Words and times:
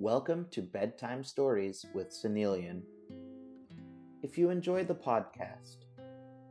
Welcome 0.00 0.46
to 0.52 0.62
Bedtime 0.62 1.22
Stories 1.22 1.84
with 1.92 2.08
Senelian. 2.08 2.80
If 4.22 4.38
you 4.38 4.48
enjoy 4.48 4.82
the 4.82 4.94
podcast, 4.94 5.84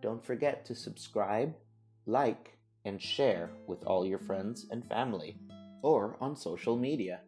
don't 0.04 0.24
forget 0.24 0.64
to 0.66 0.76
subscribe, 0.76 1.56
like, 2.06 2.60
and 2.86 3.02
share 3.02 3.50
with 3.66 3.84
all 3.86 4.06
your 4.06 4.20
friends 4.20 4.68
and 4.70 4.88
family, 4.88 5.40
or 5.82 6.16
on 6.22 6.36
social 6.36 6.78
media. 6.78 7.22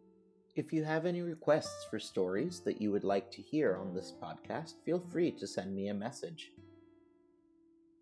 If 0.54 0.72
you 0.72 0.84
have 0.84 1.06
any 1.06 1.22
requests 1.22 1.86
for 1.90 1.98
stories 1.98 2.60
that 2.60 2.80
you 2.80 2.92
would 2.92 3.02
like 3.02 3.32
to 3.32 3.42
hear 3.42 3.76
on 3.76 3.92
this 3.92 4.12
podcast, 4.22 4.74
feel 4.84 5.00
free 5.00 5.32
to 5.32 5.46
send 5.48 5.74
me 5.74 5.88
a 5.88 5.94
message. 5.94 6.52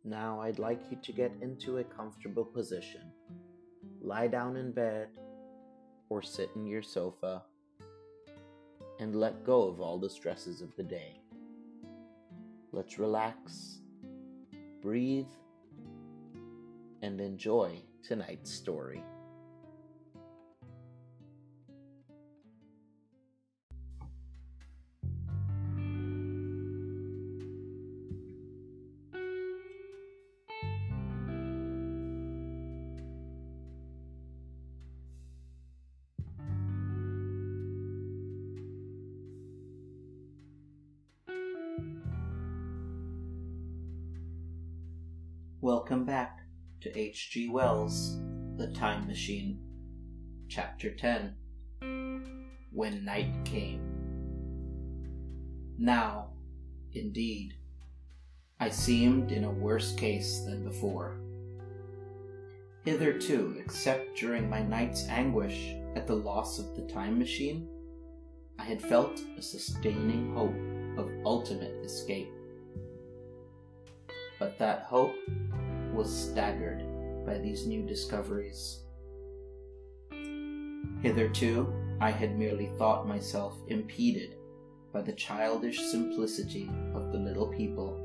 Now, 0.04 0.42
I'd 0.42 0.58
like 0.58 0.82
you 0.90 0.98
to 1.02 1.12
get 1.12 1.32
into 1.40 1.78
a 1.78 1.84
comfortable 1.84 2.44
position. 2.44 3.12
Lie 4.02 4.28
down 4.28 4.58
in 4.58 4.72
bed 4.72 5.08
or 6.10 6.20
sit 6.20 6.50
in 6.54 6.66
your 6.66 6.82
sofa 6.82 7.44
and 9.00 9.16
let 9.16 9.44
go 9.44 9.62
of 9.62 9.80
all 9.80 9.98
the 9.98 10.10
stresses 10.10 10.60
of 10.60 10.76
the 10.76 10.82
day. 10.82 11.18
Let's 12.70 12.98
relax, 12.98 13.80
breathe, 14.82 15.26
and 17.00 17.18
enjoy 17.18 17.80
tonight's 18.02 18.52
story. 18.52 19.02
To 46.80 46.98
H.G. 46.98 47.50
Wells' 47.50 48.16
The 48.56 48.68
Time 48.68 49.06
Machine, 49.06 49.58
Chapter 50.48 50.90
10 50.90 51.34
When 52.72 53.04
Night 53.04 53.44
Came. 53.44 53.82
Now, 55.76 56.30
indeed, 56.94 57.54
I 58.58 58.70
seemed 58.70 59.30
in 59.30 59.44
a 59.44 59.50
worse 59.50 59.94
case 59.94 60.40
than 60.40 60.64
before. 60.64 61.20
Hitherto, 62.86 63.56
except 63.62 64.16
during 64.16 64.48
my 64.48 64.62
night's 64.62 65.06
anguish 65.08 65.74
at 65.96 66.06
the 66.06 66.16
loss 66.16 66.58
of 66.58 66.74
the 66.76 66.90
time 66.90 67.18
machine, 67.18 67.68
I 68.58 68.64
had 68.64 68.80
felt 68.80 69.20
a 69.36 69.42
sustaining 69.42 70.32
hope 70.34 70.56
of 70.98 71.12
ultimate 71.26 71.84
escape. 71.84 72.30
But 74.38 74.58
that 74.58 74.84
hope 74.84 75.14
was 75.92 76.14
staggered 76.14 76.84
by 77.26 77.38
these 77.38 77.66
new 77.66 77.82
discoveries. 77.82 78.84
Hitherto, 81.02 81.72
I 82.00 82.10
had 82.10 82.38
merely 82.38 82.70
thought 82.78 83.08
myself 83.08 83.56
impeded 83.68 84.36
by 84.92 85.02
the 85.02 85.12
childish 85.12 85.80
simplicity 85.80 86.70
of 86.94 87.12
the 87.12 87.18
little 87.18 87.48
people, 87.48 87.96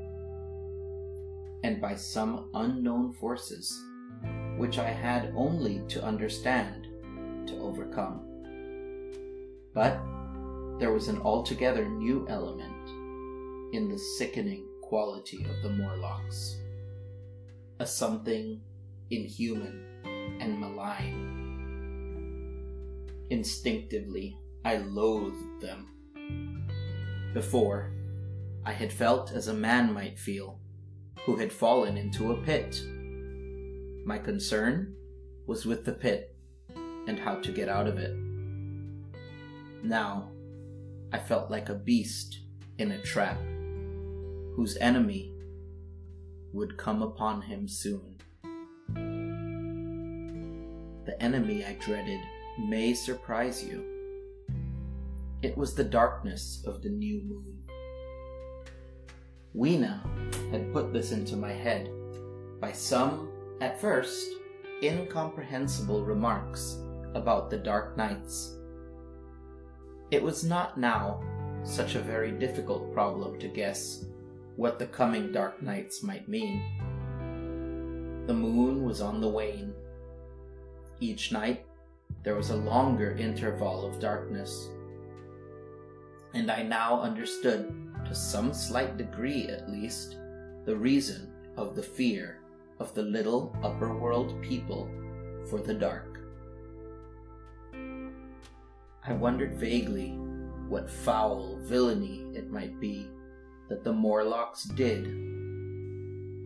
and 1.64 1.80
by 1.80 1.94
some 1.94 2.50
unknown 2.54 3.12
forces 3.12 3.82
which 4.56 4.78
I 4.78 4.88
had 4.88 5.32
only 5.36 5.82
to 5.88 6.02
understand 6.02 6.88
to 7.48 7.58
overcome. 7.58 8.22
But 9.74 10.00
there 10.78 10.92
was 10.92 11.08
an 11.08 11.20
altogether 11.20 11.88
new 11.88 12.26
element 12.28 12.88
in 13.74 13.88
the 13.88 13.98
sickening 13.98 14.66
quality 14.82 15.44
of 15.44 15.62
the 15.62 15.70
Morlocks 15.70 16.56
a 17.78 17.86
something 17.86 18.60
inhuman 19.10 19.84
and 20.40 20.58
malign. 20.58 21.34
Instinctively, 23.30 24.38
I 24.64 24.78
loathed 24.78 25.60
them. 25.60 26.68
Before, 27.34 27.92
I 28.64 28.72
had 28.72 28.92
felt 28.92 29.32
as 29.32 29.48
a 29.48 29.54
man 29.54 29.92
might 29.92 30.18
feel 30.18 30.58
who 31.24 31.36
had 31.36 31.52
fallen 31.52 31.96
into 31.96 32.32
a 32.32 32.42
pit. 32.42 32.80
My 34.04 34.18
concern 34.18 34.94
was 35.46 35.66
with 35.66 35.84
the 35.84 35.92
pit 35.92 36.34
and 37.06 37.18
how 37.18 37.34
to 37.36 37.52
get 37.52 37.68
out 37.68 37.86
of 37.86 37.98
it. 37.98 38.16
Now, 39.82 40.30
I 41.12 41.18
felt 41.18 41.50
like 41.50 41.68
a 41.68 41.74
beast 41.74 42.40
in 42.78 42.92
a 42.92 43.02
trap, 43.02 43.38
whose 44.54 44.76
enemy 44.80 45.35
would 46.56 46.78
come 46.78 47.02
upon 47.02 47.42
him 47.42 47.68
soon. 47.68 48.16
The 51.04 51.22
enemy 51.22 51.64
I 51.64 51.74
dreaded 51.74 52.20
may 52.58 52.94
surprise 52.94 53.62
you. 53.62 53.84
It 55.42 55.56
was 55.56 55.74
the 55.74 55.84
darkness 55.84 56.64
of 56.66 56.82
the 56.82 56.88
new 56.88 57.20
moon. 57.22 57.58
Weena 59.52 60.02
had 60.50 60.72
put 60.72 60.92
this 60.92 61.12
into 61.12 61.36
my 61.36 61.52
head 61.52 61.90
by 62.60 62.72
some, 62.72 63.30
at 63.60 63.80
first, 63.80 64.26
incomprehensible 64.82 66.04
remarks 66.04 66.78
about 67.14 67.50
the 67.50 67.58
dark 67.58 67.96
nights. 67.96 68.56
It 70.10 70.22
was 70.22 70.42
not 70.42 70.78
now 70.78 71.20
such 71.64 71.94
a 71.96 72.00
very 72.00 72.32
difficult 72.32 72.92
problem 72.92 73.38
to 73.40 73.48
guess 73.48 74.06
what 74.56 74.78
the 74.78 74.86
coming 74.86 75.32
dark 75.32 75.62
nights 75.62 76.02
might 76.02 76.28
mean. 76.28 76.62
The 78.26 78.34
moon 78.34 78.84
was 78.84 79.02
on 79.02 79.20
the 79.20 79.28
wane. 79.28 79.74
Each 80.98 81.30
night 81.30 81.66
there 82.22 82.34
was 82.34 82.50
a 82.50 82.56
longer 82.56 83.12
interval 83.12 83.86
of 83.86 84.00
darkness. 84.00 84.68
And 86.34 86.50
I 86.50 86.62
now 86.62 87.00
understood, 87.00 87.72
to 88.06 88.14
some 88.14 88.52
slight 88.52 88.96
degree 88.96 89.48
at 89.48 89.70
least, 89.70 90.16
the 90.64 90.76
reason 90.76 91.32
of 91.56 91.76
the 91.76 91.82
fear 91.82 92.40
of 92.78 92.94
the 92.94 93.02
little 93.02 93.54
upper 93.62 93.94
world 93.94 94.40
people 94.42 94.90
for 95.48 95.58
the 95.60 95.74
dark. 95.74 96.18
I 99.06 99.12
wondered 99.12 99.54
vaguely 99.54 100.18
what 100.68 100.90
foul 100.90 101.58
villainy 101.62 102.26
it 102.34 102.50
might 102.50 102.80
be 102.80 103.08
that 103.68 103.84
the 103.84 103.92
Morlocks 103.92 104.64
did 104.64 105.06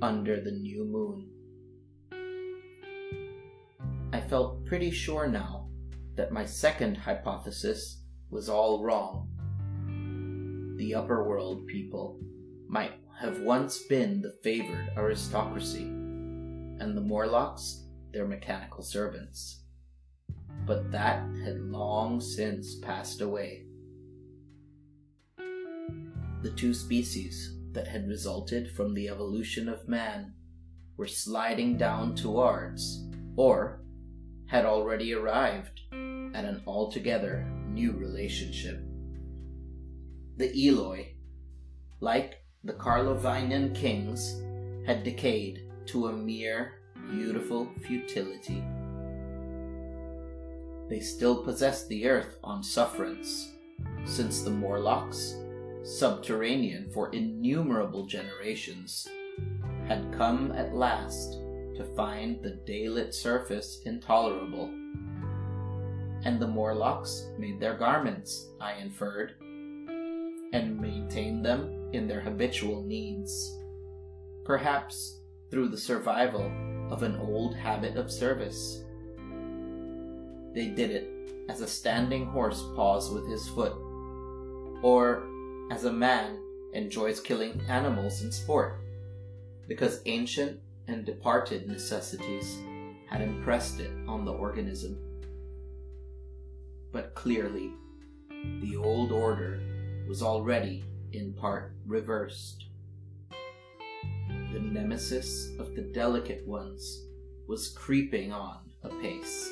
under 0.02 0.40
the 0.40 0.52
new 0.52 0.84
moon. 0.84 1.28
I 4.12 4.20
felt 4.20 4.64
pretty 4.64 4.90
sure 4.90 5.28
now 5.28 5.68
that 6.16 6.32
my 6.32 6.44
second 6.44 6.96
hypothesis 6.96 8.02
was 8.30 8.48
all 8.48 8.82
wrong. 8.82 9.28
The 10.78 10.94
upper 10.94 11.28
world 11.28 11.66
people 11.66 12.18
might 12.66 12.94
have 13.18 13.40
once 13.40 13.82
been 13.82 14.22
the 14.22 14.36
favored 14.42 14.90
aristocracy, 14.96 15.82
and 15.82 16.96
the 16.96 17.02
Morlocks 17.02 17.84
their 18.12 18.26
mechanical 18.26 18.82
servants. 18.82 19.62
But 20.66 20.90
that 20.92 21.22
had 21.44 21.60
long 21.60 22.20
since 22.20 22.76
passed 22.76 23.20
away 23.20 23.66
the 26.42 26.50
two 26.50 26.72
species 26.72 27.56
that 27.72 27.86
had 27.86 28.08
resulted 28.08 28.70
from 28.70 28.94
the 28.94 29.08
evolution 29.08 29.68
of 29.68 29.88
man 29.88 30.32
were 30.96 31.06
sliding 31.06 31.76
down 31.76 32.14
towards, 32.14 33.06
or 33.36 33.82
had 34.46 34.64
already 34.64 35.14
arrived 35.14 35.80
at 35.92 36.44
an 36.44 36.62
altogether 36.66 37.46
new 37.68 37.92
relationship. 37.92 38.82
The 40.36 40.68
Eloi, 40.68 41.14
like 42.00 42.42
the 42.64 42.72
Carlovinian 42.72 43.74
kings, 43.74 44.40
had 44.86 45.04
decayed 45.04 45.62
to 45.86 46.08
a 46.08 46.12
mere 46.12 46.80
beautiful 47.10 47.68
futility. 47.86 48.64
They 50.88 51.00
still 51.00 51.44
possessed 51.44 51.88
the 51.88 52.08
earth 52.08 52.36
on 52.42 52.62
sufferance, 52.62 53.52
since 54.04 54.42
the 54.42 54.50
Morlocks 54.50 55.36
subterranean 55.82 56.90
for 56.90 57.10
innumerable 57.12 58.06
generations, 58.06 59.08
had 59.86 60.12
come 60.16 60.52
at 60.52 60.74
last 60.74 61.40
to 61.76 61.84
find 61.96 62.42
the 62.42 62.58
daylit 62.66 63.14
surface 63.14 63.80
intolerable. 63.86 64.66
And 66.24 66.38
the 66.38 66.46
Morlocks 66.46 67.28
made 67.38 67.58
their 67.58 67.74
garments, 67.74 68.50
I 68.60 68.74
inferred, 68.74 69.34
and 70.52 70.78
maintained 70.78 71.44
them 71.44 71.88
in 71.92 72.06
their 72.06 72.20
habitual 72.20 72.82
needs, 72.82 73.58
perhaps 74.44 75.20
through 75.50 75.68
the 75.68 75.78
survival 75.78 76.52
of 76.90 77.02
an 77.02 77.16
old 77.16 77.54
habit 77.54 77.96
of 77.96 78.10
service. 78.10 78.84
they 80.54 80.66
did 80.66 80.90
it 80.90 81.08
as 81.48 81.60
a 81.60 81.66
standing 81.66 82.26
horse 82.26 82.62
paws 82.74 83.10
with 83.10 83.26
his 83.28 83.48
foot, 83.48 83.72
or 84.82 85.29
as 85.70 85.84
a 85.84 85.92
man 85.92 86.36
enjoys 86.74 87.20
killing 87.20 87.60
animals 87.68 88.22
in 88.22 88.32
sport, 88.32 88.80
because 89.68 90.02
ancient 90.06 90.58
and 90.88 91.06
departed 91.06 91.68
necessities 91.68 92.58
had 93.08 93.22
impressed 93.22 93.80
it 93.80 93.90
on 94.08 94.24
the 94.24 94.32
organism. 94.32 94.98
But 96.92 97.14
clearly, 97.14 97.70
the 98.60 98.76
old 98.76 99.12
order 99.12 99.60
was 100.08 100.22
already 100.22 100.84
in 101.12 101.32
part 101.32 101.72
reversed. 101.86 102.66
The 104.52 104.60
nemesis 104.60 105.50
of 105.60 105.76
the 105.76 105.82
delicate 105.82 106.44
ones 106.46 107.04
was 107.46 107.68
creeping 107.68 108.32
on 108.32 108.58
apace. 108.82 109.50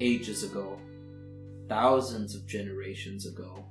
Ages 0.00 0.42
ago, 0.42 0.78
thousands 1.68 2.34
of 2.34 2.46
generations 2.46 3.26
ago, 3.26 3.64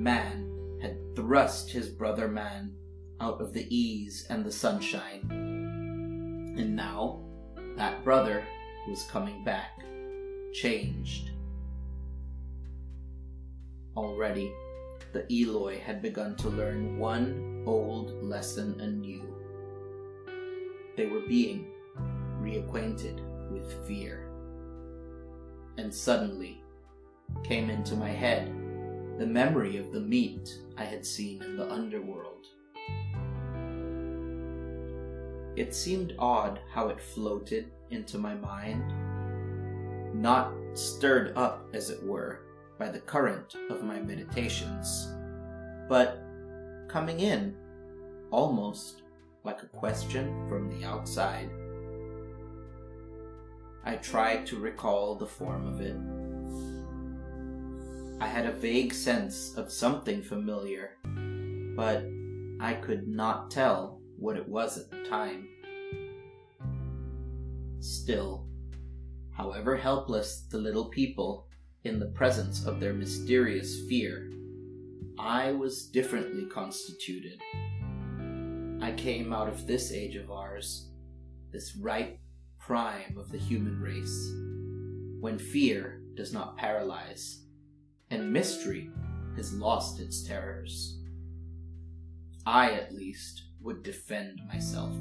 man 0.00 0.78
had 0.80 0.96
thrust 1.14 1.70
his 1.70 1.88
brother 1.88 2.26
man 2.26 2.74
out 3.20 3.40
of 3.40 3.52
the 3.52 3.66
ease 3.74 4.26
and 4.30 4.44
the 4.44 4.52
sunshine. 4.52 5.26
And 5.30 6.74
now, 6.74 7.20
that 7.76 8.02
brother 8.02 8.42
was 8.88 9.04
coming 9.04 9.44
back, 9.44 9.84
changed. 10.54 11.30
Already, 13.94 14.52
the 15.12 15.26
Eloi 15.30 15.78
had 15.78 16.00
begun 16.00 16.34
to 16.36 16.48
learn 16.48 16.98
one 16.98 17.62
old 17.66 18.22
lesson 18.22 18.80
anew. 18.80 19.22
They 20.96 21.06
were 21.06 21.26
being 21.28 21.66
reacquainted 22.40 23.20
with 23.50 23.86
fear. 23.86 24.30
And 25.76 25.94
suddenly 25.94 26.62
came 27.44 27.68
into 27.68 27.96
my 27.96 28.10
head 28.10 28.59
the 29.20 29.26
memory 29.26 29.76
of 29.76 29.92
the 29.92 30.00
meat 30.00 30.62
I 30.78 30.84
had 30.84 31.04
seen 31.04 31.42
in 31.42 31.58
the 31.58 31.70
underworld. 31.70 32.46
It 35.56 35.74
seemed 35.74 36.14
odd 36.18 36.58
how 36.72 36.88
it 36.88 36.98
floated 36.98 37.70
into 37.90 38.16
my 38.16 38.34
mind, 38.34 38.94
not 40.14 40.54
stirred 40.72 41.36
up, 41.36 41.68
as 41.74 41.90
it 41.90 42.02
were, 42.02 42.46
by 42.78 42.88
the 42.88 43.00
current 43.00 43.56
of 43.68 43.84
my 43.84 44.00
meditations, 44.00 45.12
but 45.86 46.22
coming 46.88 47.20
in 47.20 47.54
almost 48.30 49.02
like 49.44 49.62
a 49.62 49.66
question 49.66 50.48
from 50.48 50.70
the 50.70 50.86
outside. 50.86 51.50
I 53.84 53.96
tried 53.96 54.46
to 54.46 54.56
recall 54.56 55.14
the 55.14 55.26
form 55.26 55.66
of 55.66 55.82
it. 55.82 56.19
I 58.20 58.26
had 58.26 58.44
a 58.44 58.52
vague 58.52 58.92
sense 58.92 59.54
of 59.56 59.72
something 59.72 60.22
familiar, 60.22 60.98
but 61.74 62.04
I 62.60 62.74
could 62.74 63.08
not 63.08 63.50
tell 63.50 64.02
what 64.18 64.36
it 64.36 64.46
was 64.46 64.76
at 64.76 64.90
the 64.90 65.02
time. 65.08 65.48
Still, 67.80 68.46
however 69.30 69.74
helpless 69.74 70.42
the 70.50 70.58
little 70.58 70.90
people 70.90 71.46
in 71.84 71.98
the 71.98 72.10
presence 72.10 72.66
of 72.66 72.78
their 72.78 72.92
mysterious 72.92 73.80
fear, 73.88 74.30
I 75.18 75.52
was 75.52 75.86
differently 75.86 76.44
constituted. 76.44 77.40
I 78.82 78.92
came 78.92 79.32
out 79.32 79.48
of 79.48 79.66
this 79.66 79.92
age 79.92 80.16
of 80.16 80.30
ours, 80.30 80.90
this 81.52 81.74
ripe 81.74 82.18
prime 82.58 83.16
of 83.18 83.32
the 83.32 83.38
human 83.38 83.80
race, 83.80 84.30
when 85.20 85.38
fear 85.38 86.02
does 86.14 86.34
not 86.34 86.58
paralyze, 86.58 87.46
and 88.10 88.32
mystery 88.32 88.90
has 89.36 89.54
lost 89.54 90.00
its 90.00 90.22
terrors. 90.22 90.98
I, 92.44 92.72
at 92.72 92.94
least, 92.94 93.44
would 93.60 93.82
defend 93.82 94.40
myself. 94.52 94.92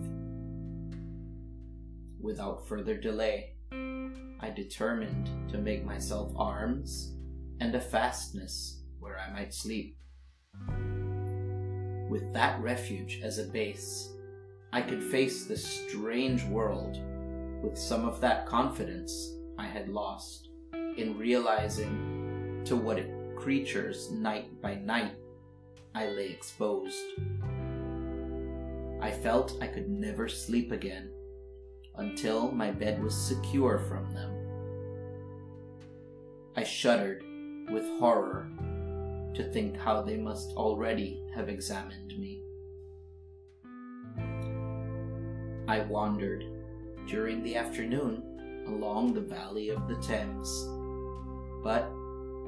Without 2.20 2.68
further 2.68 2.96
delay, 2.96 3.54
I 3.72 4.50
determined 4.56 5.30
to 5.50 5.58
make 5.58 5.86
myself 5.86 6.32
arms 6.38 7.14
and 7.60 7.74
a 7.74 7.82
fastness 7.82 8.82
where 9.00 9.20
I 9.20 9.32
might 9.32 9.54
sleep. 9.54 9.98
With 12.10 12.34
that 12.34 12.62
refuge 12.62 13.22
as 13.24 13.40
a 13.40 13.44
base, 13.44 14.10
I 14.72 14.82
could 14.82 15.04
face 15.04 15.46
this 15.46 15.66
strange 15.66 16.44
world 16.46 17.00
with 17.64 17.78
some 17.78 18.08
of 18.08 18.22
that 18.22 18.46
confidence 18.46 19.34
I 19.58 19.66
had 19.66 19.90
lost 19.90 20.50
in 20.74 21.18
realizing 21.18 22.19
to 22.69 22.75
what 22.75 23.01
creatures 23.36 24.12
night 24.12 24.62
by 24.62 24.75
night 24.75 25.16
I 25.95 26.06
lay 26.06 26.27
exposed. 26.30 27.04
I 29.01 29.10
felt 29.10 29.57
I 29.60 29.66
could 29.66 29.89
never 29.89 30.30
sleep 30.30 30.71
again 30.71 31.10
until 31.95 32.51
my 32.51 32.69
bed 32.69 33.01
was 33.01 33.18
secure 33.18 33.80
from 33.89 34.13
them. 34.13 34.31
I 36.56 36.63
shuddered 36.63 37.24
with 37.71 37.86
horror 38.00 38.48
to 39.33 39.51
think 39.51 39.75
how 39.75 40.04
they 40.04 40.18
must 40.18 40.51
already 40.56 41.24
have 41.33 41.50
examined 41.50 42.19
me. 42.19 42.44
I 45.68 45.80
wandered 45.89 46.45
during 47.07 47.42
the 47.42 47.56
afternoon 47.56 48.66
along 48.68 49.16
the 49.16 49.21
valley 49.21 49.69
of 49.69 49.88
the 49.88 49.95
Thames, 49.95 50.69
but 51.63 51.92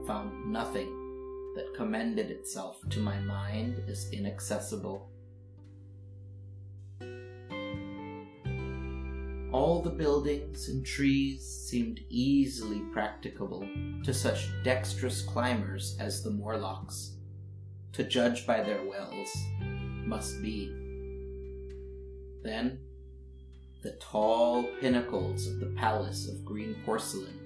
found 0.05 0.51
nothing 0.51 0.89
that 1.55 1.73
commended 1.75 2.31
itself 2.31 2.77
to 2.89 2.99
my 2.99 3.19
mind 3.19 3.83
as 3.87 4.09
inaccessible. 4.11 5.09
All 9.51 9.81
the 9.81 9.89
buildings 9.89 10.69
and 10.69 10.85
trees 10.85 11.45
seemed 11.45 11.99
easily 12.09 12.79
practicable 12.93 13.67
to 14.03 14.13
such 14.13 14.49
dexterous 14.63 15.21
climbers 15.21 15.97
as 15.99 16.23
the 16.23 16.31
Morlocks. 16.31 17.17
To 17.93 18.05
judge 18.05 18.47
by 18.47 18.63
their 18.63 18.85
wells, 18.85 19.35
must 19.59 20.41
be. 20.41 20.73
Then, 22.43 22.79
the 23.83 23.97
tall 23.99 24.63
pinnacles 24.79 25.47
of 25.47 25.59
the 25.59 25.73
palace 25.75 26.29
of 26.29 26.45
green 26.45 26.75
porcelain, 26.85 27.37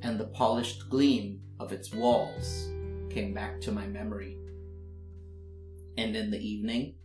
and 0.00 0.18
the 0.18 0.26
polished 0.26 0.88
gleam 0.88 1.40
of 1.62 1.72
its 1.72 1.94
walls 1.94 2.68
came 3.08 3.32
back 3.32 3.60
to 3.60 3.70
my 3.70 3.86
memory. 3.86 4.36
And 5.96 6.16
in 6.16 6.28
the 6.30 6.40
evening, 6.40 6.96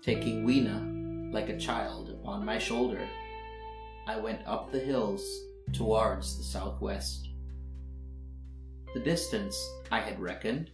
taking 0.00 0.44
Weena 0.44 1.32
like 1.32 1.48
a 1.48 1.58
child 1.58 2.10
upon 2.10 2.44
my 2.44 2.58
shoulder, 2.58 3.04
I 4.06 4.16
went 4.16 4.46
up 4.46 4.70
the 4.70 4.78
hills 4.78 5.26
towards 5.72 6.38
the 6.38 6.44
southwest. 6.44 7.26
The 8.94 9.00
distance, 9.00 9.56
I 9.90 9.98
had 9.98 10.20
reckoned, 10.20 10.70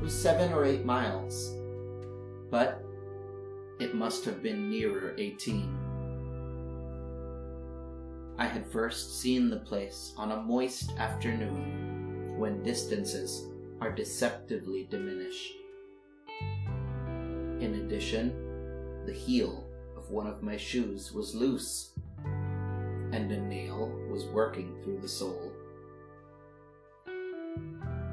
was 0.00 0.12
seven 0.12 0.52
or 0.52 0.64
eight 0.64 0.84
miles, 0.84 1.54
but 2.50 2.82
it 3.78 3.94
must 3.94 4.24
have 4.24 4.42
been 4.42 4.68
nearer 4.68 5.14
eighteen. 5.16 5.78
I 8.36 8.46
had 8.46 8.66
first 8.66 9.20
seen 9.20 9.48
the 9.48 9.60
place 9.60 10.12
on 10.16 10.32
a 10.32 10.42
moist 10.42 10.90
afternoon 10.98 11.91
when 12.42 12.60
distances 12.64 13.46
are 13.80 13.92
deceptively 13.92 14.88
diminished. 14.90 15.52
In 17.60 17.84
addition, 17.84 18.34
the 19.06 19.12
heel 19.12 19.64
of 19.96 20.10
one 20.10 20.26
of 20.26 20.42
my 20.42 20.56
shoes 20.56 21.12
was 21.12 21.36
loose, 21.36 21.92
and 22.24 23.30
a 23.30 23.40
nail 23.40 23.96
was 24.10 24.24
working 24.24 24.74
through 24.82 24.98
the 24.98 25.08
sole. 25.08 25.52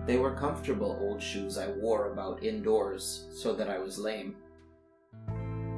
They 0.05 0.17
were 0.17 0.35
comfortable 0.35 0.95
old 1.01 1.23
shoes 1.23 1.57
I 1.57 1.69
wore 1.69 2.11
about 2.11 2.43
indoors 2.43 3.25
so 3.33 3.53
that 3.53 3.67
I 3.67 3.79
was 3.79 3.97
lame. 3.97 4.35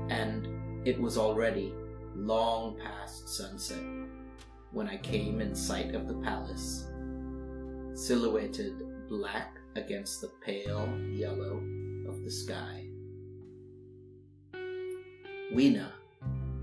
And 0.10 0.86
it 0.86 1.00
was 1.00 1.17
already 1.17 1.72
long 2.17 2.77
past 2.81 3.29
sunset 3.29 3.86
when 4.74 4.89
I 4.89 4.98
came 4.98 5.39
in 5.39 5.55
sight 5.55 5.96
of 5.96 6.10
the 6.10 6.15
palace, 6.15 6.90
silhouetted 7.93 8.81
black 9.10 9.57
against 9.75 10.21
the 10.21 10.31
pale 10.45 10.88
yellow 11.10 11.62
of 12.07 12.24
the 12.24 12.31
sky. 12.31 12.86
Weena 15.53 15.93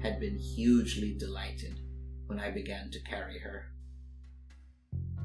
had 0.02 0.20
been 0.20 0.37
hugely 0.37 1.14
delighted 1.14 1.80
when 2.26 2.38
I 2.38 2.50
began 2.50 2.90
to 2.90 3.00
carry 3.02 3.38
her. 3.38 3.66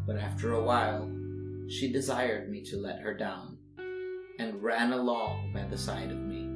But 0.05 0.17
after 0.17 0.53
a 0.53 0.63
while, 0.63 1.09
she 1.69 1.91
desired 1.91 2.49
me 2.49 2.61
to 2.65 2.77
let 2.77 2.99
her 2.99 3.13
down 3.13 3.57
and 4.39 4.61
ran 4.61 4.91
along 4.91 5.53
by 5.53 5.63
the 5.63 5.77
side 5.77 6.11
of 6.11 6.17
me, 6.17 6.49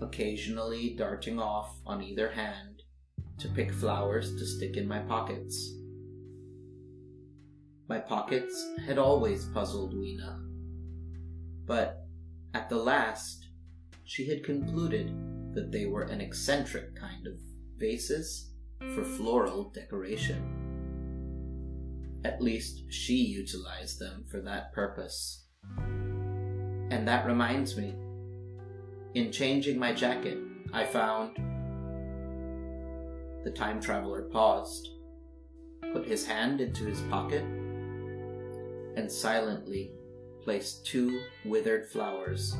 occasionally 0.00 0.94
darting 0.96 1.40
off 1.40 1.76
on 1.86 2.02
either 2.02 2.30
hand 2.30 2.82
to 3.38 3.48
pick 3.48 3.72
flowers 3.72 4.36
to 4.36 4.46
stick 4.46 4.76
in 4.76 4.86
my 4.86 5.00
pockets 5.00 5.77
My 7.88 7.98
pockets 7.98 8.74
had 8.86 8.98
always 8.98 9.46
puzzled 9.46 9.98
Weena, 9.98 10.38
but 11.64 12.04
at 12.52 12.68
the 12.68 12.76
last 12.76 13.48
she 14.04 14.28
had 14.28 14.44
concluded 14.44 15.08
that 15.54 15.72
they 15.72 15.86
were 15.86 16.02
an 16.02 16.20
eccentric 16.20 16.94
kind 16.94 17.26
of 17.26 17.32
vases 17.78 18.50
for 18.94 19.02
floral 19.02 19.70
decoration. 19.70 20.42
At 22.24 22.42
least 22.42 22.92
she 22.92 23.14
utilized 23.14 23.98
them 23.98 24.26
for 24.30 24.40
that 24.42 24.74
purpose. 24.74 25.46
And 25.78 27.08
that 27.08 27.24
reminds 27.26 27.74
me, 27.74 27.94
in 29.14 29.32
changing 29.32 29.78
my 29.78 29.94
jacket, 29.94 30.36
I 30.74 30.84
found. 30.84 31.36
The 33.44 33.50
time 33.50 33.80
traveler 33.80 34.28
paused, 34.30 34.88
put 35.94 36.06
his 36.06 36.26
hand 36.26 36.60
into 36.60 36.84
his 36.84 37.00
pocket, 37.02 37.44
and 38.98 39.10
silently 39.10 39.92
placed 40.42 40.84
two 40.84 41.22
withered 41.44 41.86
flowers, 41.86 42.56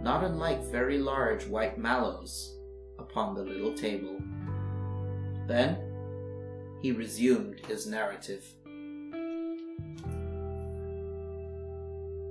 not 0.00 0.22
unlike 0.22 0.62
very 0.70 0.96
large 0.96 1.44
white 1.46 1.76
mallows, 1.76 2.56
upon 3.00 3.34
the 3.34 3.42
little 3.42 3.74
table. 3.74 4.16
Then 5.48 5.76
he 6.80 6.92
resumed 6.92 7.58
his 7.66 7.84
narrative. 7.84 8.44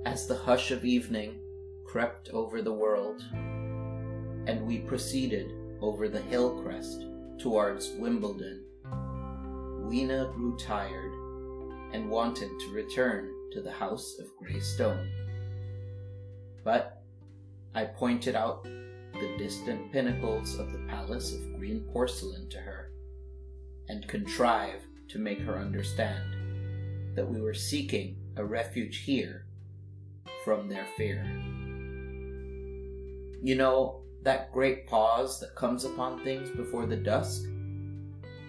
As 0.06 0.26
the 0.26 0.40
hush 0.42 0.70
of 0.70 0.86
evening 0.86 1.40
crept 1.84 2.30
over 2.30 2.62
the 2.62 2.72
world, 2.72 3.22
and 4.46 4.66
we 4.66 4.78
proceeded 4.78 5.52
over 5.82 6.08
the 6.08 6.22
hill 6.22 6.62
crest 6.62 7.04
towards 7.38 7.90
Wimbledon, 7.98 8.64
Weena 9.90 10.32
grew 10.34 10.56
tired 10.56 11.12
and 11.94 12.10
wanted 12.10 12.50
to 12.58 12.72
return 12.72 13.32
to 13.52 13.62
the 13.62 13.70
house 13.70 14.18
of 14.18 14.26
grey 14.36 14.58
stone. 14.58 15.08
But 16.64 17.04
I 17.72 17.84
pointed 17.84 18.34
out 18.34 18.64
the 18.64 19.36
distant 19.38 19.92
pinnacles 19.92 20.58
of 20.58 20.72
the 20.72 20.84
palace 20.88 21.32
of 21.32 21.56
green 21.56 21.84
porcelain 21.92 22.48
to 22.50 22.58
her, 22.58 22.90
and 23.88 24.08
contrived 24.08 24.86
to 25.10 25.20
make 25.20 25.38
her 25.38 25.56
understand 25.56 27.14
that 27.14 27.30
we 27.30 27.40
were 27.40 27.54
seeking 27.54 28.16
a 28.36 28.44
refuge 28.44 29.04
here 29.04 29.46
from 30.44 30.68
their 30.68 30.86
fear. 30.96 31.24
You 33.40 33.54
know, 33.54 34.02
that 34.24 34.52
great 34.52 34.88
pause 34.88 35.38
that 35.38 35.54
comes 35.54 35.84
upon 35.84 36.24
things 36.24 36.50
before 36.50 36.86
the 36.86 36.96
dusk? 36.96 37.44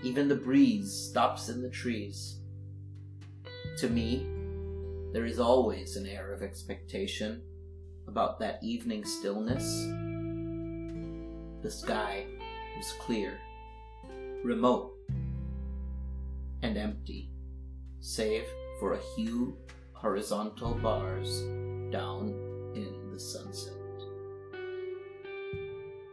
Even 0.01 0.27
the 0.27 0.35
breeze 0.35 0.91
stops 0.91 1.49
in 1.49 1.61
the 1.61 1.69
trees. 1.69 2.39
To 3.77 3.89
me, 3.89 4.25
there 5.11 5.25
is 5.25 5.37
always 5.37 5.97
an 5.97 6.07
air 6.07 6.31
of 6.31 6.41
expectation 6.41 7.41
about 8.07 8.39
that 8.39 8.59
evening 8.63 9.03
stillness. 9.03 9.65
The 11.61 11.69
sky 11.69 12.25
was 12.77 12.93
clear, 13.01 13.37
remote, 14.45 14.93
and 16.61 16.77
empty, 16.77 17.31
save 17.99 18.45
for 18.79 18.93
a 18.93 19.01
few 19.15 19.57
horizontal 19.91 20.75
bars 20.75 21.41
down 21.91 22.29
in 22.75 23.11
the 23.11 23.19
sunset. 23.19 23.73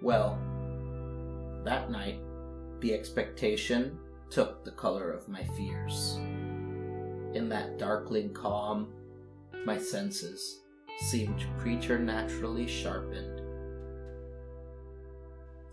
Well, 0.01 0.37
that 1.65 1.93
night, 1.93 2.19
the 2.81 2.93
expectation 2.93 4.01
took 4.31 4.65
the 4.65 4.73
color 4.73 5.13
of 5.13 5.29
my 5.29 5.45
fears. 5.57 6.19
In 7.35 7.49
that 7.49 7.79
darkling 7.79 8.35
calm, 8.35 8.93
my 9.65 9.79
senses 9.79 10.61
seemed 11.01 11.45
preternaturally 11.59 12.67
sharpened. 12.67 13.41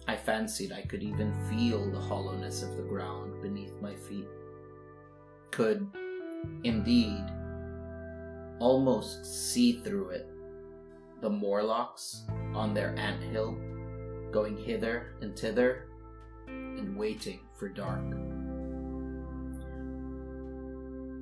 I 0.07 0.15
fancied 0.15 0.71
I 0.71 0.81
could 0.83 1.03
even 1.03 1.33
feel 1.49 1.91
the 1.91 1.99
hollowness 1.99 2.63
of 2.63 2.77
the 2.77 2.83
ground 2.83 3.41
beneath 3.41 3.79
my 3.81 3.93
feet. 3.93 4.27
Could, 5.51 5.87
indeed, 6.63 7.25
almost 8.59 9.25
see 9.25 9.81
through 9.81 10.09
it 10.09 10.27
the 11.21 11.29
Morlocks 11.29 12.23
on 12.53 12.73
their 12.73 12.95
ant 12.97 13.21
hill 13.21 13.57
going 14.31 14.57
hither 14.57 15.15
and 15.21 15.37
thither 15.37 15.89
and 16.47 16.95
waiting 16.95 17.41
for 17.55 17.67
dark. 17.67 18.05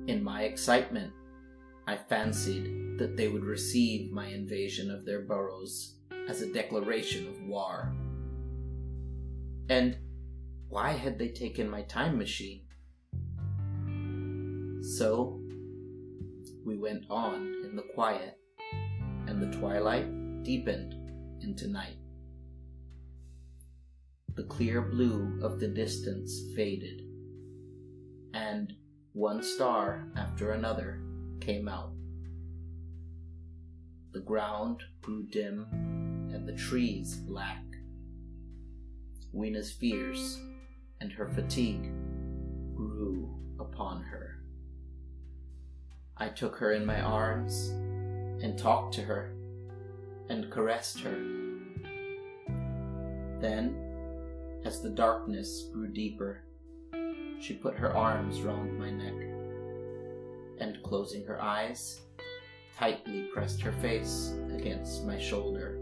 In 0.08 0.24
my 0.24 0.44
excitement, 0.44 1.12
I 1.86 1.94
fancied 1.94 2.96
that 2.98 3.14
they 3.14 3.28
would 3.28 3.44
receive 3.44 4.10
my 4.10 4.26
invasion 4.26 4.90
of 4.90 5.04
their 5.04 5.20
burrows 5.20 5.96
as 6.30 6.40
a 6.40 6.50
declaration 6.50 7.28
of 7.28 7.42
war. 7.42 7.94
And 9.68 9.98
why 10.70 10.92
had 10.92 11.18
they 11.18 11.28
taken 11.28 11.68
my 11.68 11.82
time 11.82 12.16
machine? 12.16 12.62
So, 14.96 15.42
we 16.64 16.78
went 16.78 17.04
on 17.10 17.62
in 17.66 17.76
the 17.76 17.84
quiet, 17.94 18.38
and 19.26 19.42
the 19.42 19.58
twilight 19.58 20.42
deepened 20.42 20.94
into 21.42 21.68
night. 21.68 21.98
The 24.36 24.44
clear 24.44 24.80
blue 24.80 25.38
of 25.42 25.60
the 25.60 25.68
distance 25.68 26.44
faded, 26.56 27.02
and 28.32 28.72
one 29.18 29.42
star 29.42 30.06
after 30.16 30.52
another 30.52 31.00
came 31.40 31.66
out. 31.68 31.90
The 34.12 34.20
ground 34.20 34.84
grew 35.02 35.24
dim 35.24 35.66
and 36.32 36.46
the 36.46 36.52
trees 36.52 37.16
black. 37.16 37.64
Weena's 39.34 39.72
fears 39.72 40.40
and 41.00 41.10
her 41.10 41.28
fatigue 41.30 41.90
grew 42.76 43.28
upon 43.58 44.04
her. 44.04 44.36
I 46.16 46.28
took 46.28 46.54
her 46.58 46.74
in 46.74 46.86
my 46.86 47.00
arms 47.00 47.70
and 48.40 48.56
talked 48.56 48.94
to 48.94 49.02
her 49.02 49.32
and 50.28 50.48
caressed 50.48 51.00
her. 51.00 51.18
Then, 53.40 53.74
as 54.64 54.80
the 54.80 54.90
darkness 54.90 55.64
grew 55.72 55.88
deeper, 55.88 56.44
she 57.40 57.54
put 57.54 57.76
her 57.76 57.96
arms 57.96 58.40
round 58.42 58.78
my 58.78 58.90
neck 58.90 59.14
and 60.60 60.82
closing 60.82 61.24
her 61.24 61.40
eyes, 61.40 62.00
tightly 62.76 63.28
pressed 63.32 63.60
her 63.60 63.72
face 63.72 64.34
against 64.54 65.06
my 65.06 65.18
shoulder. 65.18 65.78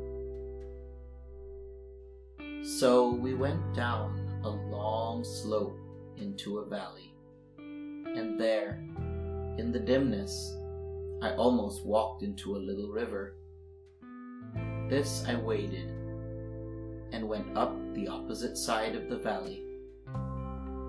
So 2.62 3.10
we 3.10 3.34
went 3.34 3.74
down 3.74 4.40
a 4.44 4.48
long 4.48 5.24
slope 5.24 5.78
into 6.16 6.58
a 6.58 6.66
valley, 6.66 7.14
and 7.58 8.38
there, 8.40 8.82
in 9.58 9.72
the 9.72 9.80
dimness, 9.80 10.54
I 11.22 11.32
almost 11.32 11.86
walked 11.86 12.22
into 12.22 12.56
a 12.56 12.58
little 12.58 12.90
river. 12.90 13.36
This 14.88 15.24
I 15.26 15.34
waded 15.34 15.90
and 17.12 17.28
went 17.28 17.56
up 17.56 17.74
the 17.94 18.08
opposite 18.08 18.56
side 18.56 18.94
of 18.94 19.08
the 19.08 19.16
valley, 19.16 19.65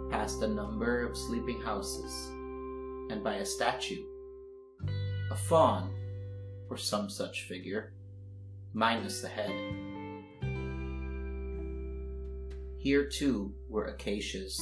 past 0.10 0.42
a 0.42 0.48
number 0.48 1.06
of 1.06 1.18
sleeping 1.18 1.62
houses 1.62 2.30
and 3.10 3.24
by 3.24 3.36
a 3.36 3.46
statue. 3.46 4.04
A 5.32 5.36
faun, 5.36 5.92
or 6.70 6.78
some 6.78 7.10
such 7.10 7.44
figure, 7.44 7.94
minus 8.74 9.22
the 9.22 9.28
head. 9.28 9.52
Here 12.78 13.06
too 13.06 13.54
were 13.70 13.86
acacias. 13.86 14.60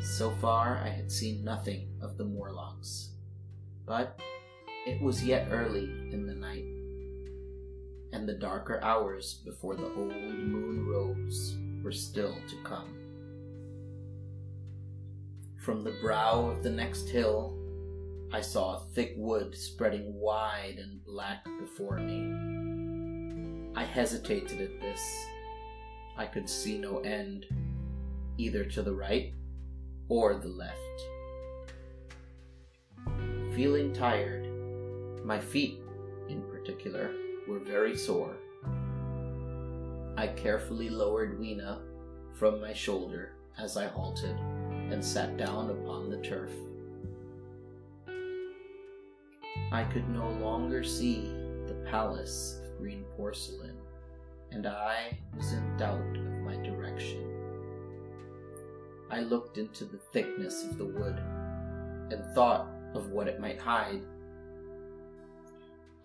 So 0.00 0.30
far 0.40 0.78
I 0.78 0.88
had 0.88 1.10
seen 1.10 1.42
nothing 1.42 1.88
of 2.00 2.16
the 2.16 2.24
Morlocks, 2.24 3.10
but 3.84 4.20
it 4.86 5.02
was 5.02 5.24
yet 5.24 5.48
early 5.50 5.84
in 6.12 6.26
the 6.26 6.34
night, 6.34 6.64
and 8.12 8.28
the 8.28 8.38
darker 8.38 8.80
hours 8.82 9.40
before 9.44 9.74
the 9.74 9.92
old 9.94 10.14
moon 10.14 10.86
rose 10.86 11.56
were 11.82 11.90
still 11.92 12.36
to 12.48 12.56
come. 12.62 12.95
From 15.66 15.82
the 15.82 15.98
brow 16.00 16.48
of 16.48 16.62
the 16.62 16.70
next 16.70 17.08
hill, 17.08 17.52
I 18.32 18.40
saw 18.40 18.76
a 18.76 18.82
thick 18.94 19.14
wood 19.16 19.56
spreading 19.56 20.14
wide 20.14 20.76
and 20.78 21.04
black 21.04 21.44
before 21.58 21.98
me. 21.98 23.72
I 23.74 23.82
hesitated 23.82 24.60
at 24.60 24.80
this. 24.80 25.00
I 26.16 26.24
could 26.26 26.48
see 26.48 26.78
no 26.78 26.98
end, 27.00 27.46
either 28.38 28.64
to 28.64 28.80
the 28.80 28.94
right 28.94 29.34
or 30.08 30.36
the 30.36 30.46
left. 30.46 30.78
Feeling 33.56 33.92
tired, 33.92 34.46
my 35.24 35.40
feet, 35.40 35.80
in 36.28 36.42
particular, 36.42 37.10
were 37.48 37.58
very 37.58 37.96
sore. 37.96 38.36
I 40.16 40.28
carefully 40.28 40.90
lowered 40.90 41.40
Weena 41.40 41.80
from 42.38 42.60
my 42.60 42.72
shoulder 42.72 43.32
as 43.58 43.76
I 43.76 43.88
halted 43.88 44.36
and 44.90 45.04
sat 45.04 45.36
down 45.36 45.70
upon 45.70 46.10
the 46.10 46.18
turf. 46.18 46.50
I 49.72 49.84
could 49.84 50.08
no 50.08 50.30
longer 50.30 50.84
see 50.84 51.32
the 51.66 51.84
palace 51.90 52.60
of 52.62 52.78
green 52.78 53.04
porcelain, 53.16 53.76
and 54.52 54.66
I 54.66 55.18
was 55.36 55.52
in 55.52 55.76
doubt 55.76 56.16
of 56.16 56.26
my 56.44 56.56
direction. 56.56 57.32
I 59.10 59.20
looked 59.20 59.58
into 59.58 59.84
the 59.84 59.98
thickness 60.12 60.64
of 60.64 60.78
the 60.78 60.84
wood 60.84 61.18
and 62.10 62.34
thought 62.34 62.68
of 62.94 63.10
what 63.10 63.28
it 63.28 63.40
might 63.40 63.60
hide. 63.60 64.02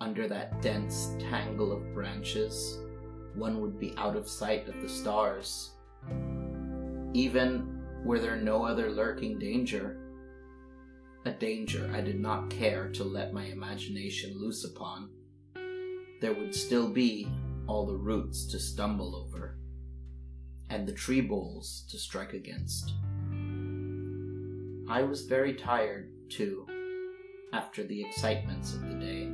Under 0.00 0.26
that 0.28 0.60
dense 0.60 1.14
tangle 1.18 1.72
of 1.72 1.94
branches, 1.94 2.78
one 3.34 3.60
would 3.60 3.78
be 3.78 3.94
out 3.96 4.16
of 4.16 4.28
sight 4.28 4.68
of 4.68 4.80
the 4.82 4.88
stars. 4.88 5.70
Even 7.14 7.81
were 8.04 8.18
there 8.18 8.36
no 8.36 8.64
other 8.64 8.90
lurking 8.90 9.38
danger, 9.38 9.98
a 11.24 11.30
danger 11.30 11.90
I 11.94 12.00
did 12.00 12.18
not 12.18 12.50
care 12.50 12.88
to 12.90 13.04
let 13.04 13.32
my 13.32 13.44
imagination 13.44 14.36
loose 14.36 14.64
upon, 14.64 15.10
there 16.20 16.34
would 16.34 16.54
still 16.54 16.88
be 16.88 17.28
all 17.66 17.86
the 17.86 17.96
roots 17.96 18.46
to 18.46 18.58
stumble 18.58 19.14
over, 19.14 19.56
and 20.68 20.86
the 20.86 20.92
tree 20.92 21.20
boles 21.20 21.84
to 21.90 21.98
strike 21.98 22.32
against. 22.32 22.92
I 24.88 25.02
was 25.02 25.22
very 25.26 25.54
tired, 25.54 26.10
too, 26.28 26.66
after 27.52 27.84
the 27.84 28.00
excitements 28.04 28.74
of 28.74 28.82
the 28.82 28.94
day, 28.94 29.30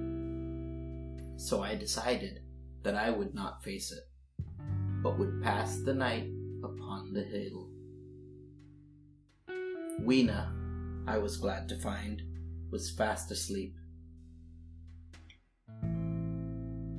so 1.37 1.63
I 1.63 1.75
decided 1.75 2.43
that 2.83 2.97
I 2.97 3.11
would 3.11 3.35
not 3.35 3.65
face 3.65 3.93
it, 3.93 4.05
but 5.03 5.19
would 5.19 5.43
pass 5.43 5.79
the 5.79 5.95
night 5.95 6.29
upon 6.63 7.13
the 7.13 7.23
hill. 7.23 7.68
Weena, 10.01 10.53
I 11.07 11.19
was 11.19 11.37
glad 11.37 11.69
to 11.69 11.77
find, 11.77 12.23
was 12.71 12.91
fast 12.91 13.31
asleep. 13.31 13.77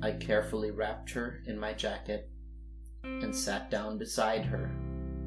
I 0.02 0.12
carefully 0.12 0.70
wrapped 0.70 1.10
her 1.12 1.42
in 1.46 1.58
my 1.58 1.72
jacket 1.72 2.30
and 3.02 3.34
sat 3.34 3.70
down 3.70 3.98
beside 3.98 4.44
her 4.44 4.70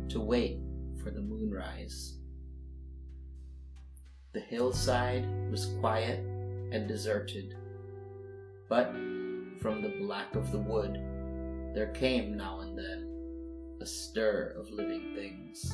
to 0.10 0.20
wait 0.20 0.60
for 1.04 1.12
the 1.12 1.22
moonrise. 1.22 2.18
The 4.34 4.40
hillside 4.40 5.28
was 5.52 5.76
quiet 5.80 6.20
and 6.72 6.88
deserted, 6.88 7.56
but 8.70 8.92
from 9.60 9.82
the 9.82 9.96
black 10.00 10.36
of 10.36 10.52
the 10.52 10.60
wood 10.60 10.96
there 11.74 11.92
came 11.94 12.38
now 12.38 12.62
and 12.62 12.78
then 12.78 13.78
a 13.82 13.86
stir 13.86 14.56
of 14.58 14.70
living 14.70 15.14
things. 15.16 15.72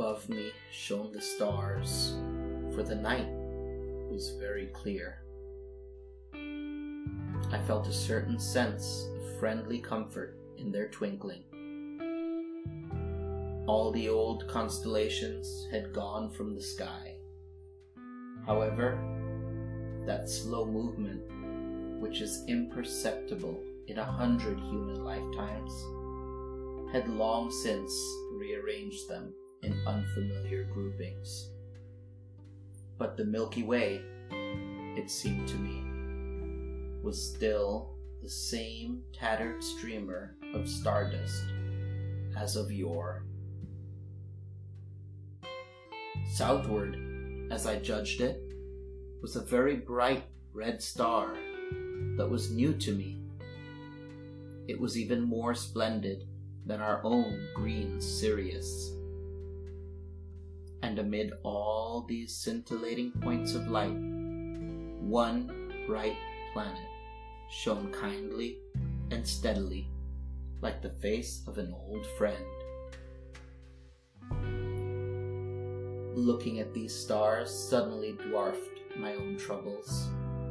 Above 0.00 0.30
me 0.30 0.50
shone 0.72 1.12
the 1.12 1.20
stars, 1.20 2.14
for 2.74 2.82
the 2.82 2.94
night 2.94 3.28
was 4.10 4.30
very 4.40 4.68
clear. 4.68 5.18
I 6.32 7.58
felt 7.66 7.86
a 7.86 7.92
certain 7.92 8.38
sense 8.38 9.06
of 9.14 9.38
friendly 9.38 9.78
comfort 9.78 10.38
in 10.56 10.72
their 10.72 10.88
twinkling. 10.88 11.44
All 13.66 13.92
the 13.92 14.08
old 14.08 14.48
constellations 14.48 15.68
had 15.70 15.92
gone 15.92 16.30
from 16.30 16.54
the 16.54 16.62
sky. 16.62 17.16
However, 18.46 18.98
that 20.06 20.30
slow 20.30 20.64
movement, 20.64 22.00
which 22.00 22.22
is 22.22 22.42
imperceptible 22.48 23.62
in 23.86 23.98
a 23.98 24.04
hundred 24.04 24.58
human 24.60 25.04
lifetimes, 25.04 25.74
had 26.90 27.06
long 27.06 27.50
since 27.50 27.92
rearranged 28.38 29.06
them 29.06 29.34
in 29.62 29.80
unfamiliar 29.86 30.64
groupings. 30.64 31.50
But 32.98 33.16
the 33.16 33.24
Milky 33.24 33.62
Way, 33.62 34.02
it 34.96 35.10
seemed 35.10 35.48
to 35.48 35.56
me, 35.56 35.82
was 37.02 37.34
still 37.34 37.94
the 38.22 38.28
same 38.28 39.02
tattered 39.12 39.64
streamer 39.64 40.36
of 40.54 40.68
stardust 40.68 41.44
as 42.36 42.56
of 42.56 42.70
yore. 42.70 43.24
Southward, 46.34 46.96
as 47.50 47.66
I 47.66 47.78
judged 47.78 48.20
it, 48.20 48.42
was 49.22 49.36
a 49.36 49.40
very 49.40 49.76
bright 49.76 50.24
red 50.52 50.82
star 50.82 51.34
that 52.16 52.28
was 52.28 52.50
new 52.50 52.74
to 52.74 52.92
me. 52.92 53.20
It 54.68 54.78
was 54.78 54.98
even 54.98 55.22
more 55.22 55.54
splendid 55.54 56.28
than 56.66 56.80
our 56.80 57.00
own 57.04 57.48
green 57.54 58.00
Sirius. 58.00 58.92
And 60.82 60.98
amid 60.98 61.32
all 61.42 62.04
these 62.08 62.34
scintillating 62.34 63.12
points 63.20 63.54
of 63.54 63.68
light, 63.68 63.94
one 65.00 65.72
bright 65.86 66.16
planet 66.52 66.86
shone 67.50 67.92
kindly 67.92 68.58
and 69.10 69.26
steadily 69.26 69.88
like 70.60 70.82
the 70.82 70.90
face 70.90 71.42
of 71.46 71.58
an 71.58 71.74
old 71.74 72.06
friend. 72.18 72.44
Looking 76.14 76.60
at 76.60 76.74
these 76.74 76.94
stars 76.94 77.50
suddenly 77.50 78.12
dwarfed 78.28 78.80
my 78.96 79.14
own 79.14 79.36
troubles 79.36 80.08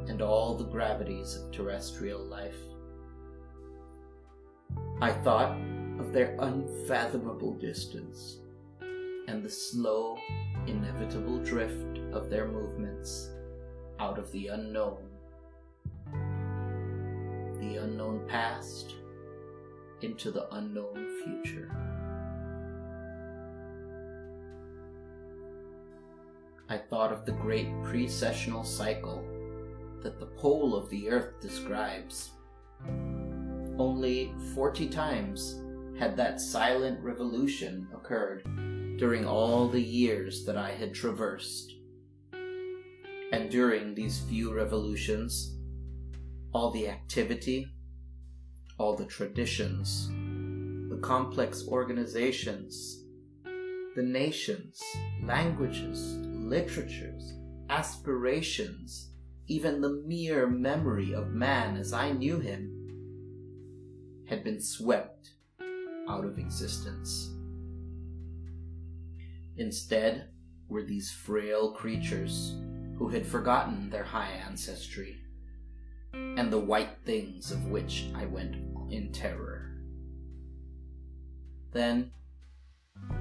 and 0.08 0.22
all 0.22 0.56
the 0.56 0.66
gravities 0.66 1.36
of 1.36 1.52
terrestrial 1.52 2.24
life. 2.24 2.58
I 5.02 5.12
thought 5.12 5.58
of 6.00 6.12
their 6.12 6.36
unfathomable 6.40 7.54
distance 7.56 8.40
and 9.30 9.44
the 9.44 9.50
slow, 9.50 10.18
inevitable 10.66 11.38
drift 11.44 12.00
of 12.12 12.32
their 12.32 12.48
movements 12.48 13.30
out 14.00 14.18
of 14.18 14.32
the 14.32 14.48
unknown. 14.48 14.98
The 17.60 17.76
unknown 17.78 18.26
past 18.28 18.96
into 20.02 20.32
the 20.32 20.52
unknown 20.56 21.06
future. 21.24 21.70
I 26.68 26.78
thought 26.78 27.12
of 27.12 27.26
the 27.26 27.34
great 27.34 27.68
precessional 27.84 28.66
cycle 28.66 29.24
that 30.02 30.20
the 30.20 30.26
pole 30.26 30.76
of 30.76 30.90
the 30.90 31.08
earth 31.08 31.40
describes. 31.40 32.32
Only 33.78 34.34
forty 34.56 34.90
times 34.90 35.62
had 36.00 36.18
that 36.18 36.42
silent 36.42 37.00
revolution 37.04 37.88
occurred 37.94 38.44
during 39.00 39.26
all 39.26 39.70
the 39.70 39.82
years 39.82 40.44
that 40.44 40.58
I 40.58 40.72
had 40.72 40.94
traversed. 40.94 41.74
And 43.32 43.50
during 43.50 43.96
these 43.96 44.20
few 44.20 44.54
revolutions, 44.54 45.56
all 46.54 46.72
the 46.72 46.90
activity, 46.90 47.66
all 48.78 48.98
the 48.98 49.06
traditions, 49.06 50.10
the 50.90 51.00
complex 51.02 51.66
organizations, 51.66 53.06
the 53.96 54.04
nations, 54.04 54.82
languages, 55.24 56.18
literatures, 56.26 57.36
aspirations, 57.70 59.12
even 59.48 59.80
the 59.80 60.04
mere 60.06 60.46
memory 60.46 61.14
of 61.14 61.30
man 61.30 61.78
as 61.78 61.94
I 61.94 62.12
knew 62.12 62.40
him, 62.40 62.76
had 64.28 64.44
been 64.44 64.62
swept 64.62 65.30
out 66.10 66.26
of 66.26 66.38
existence. 66.38 67.32
Instead 69.60 70.30
were 70.70 70.84
these 70.84 71.12
frail 71.12 71.74
creatures 71.74 72.56
who 72.98 73.10
had 73.10 73.28
forgotten 73.28 73.90
their 73.90 74.06
high 74.06 74.32
ancestry 74.48 75.18
and 76.14 76.52
the 76.52 76.60
white 76.60 76.98
things 77.04 77.52
of 77.52 77.66
which 77.66 78.06
I 78.16 78.26
went 78.26 78.56
in 78.90 79.12
terror. 79.12 79.70
Then 81.74 82.12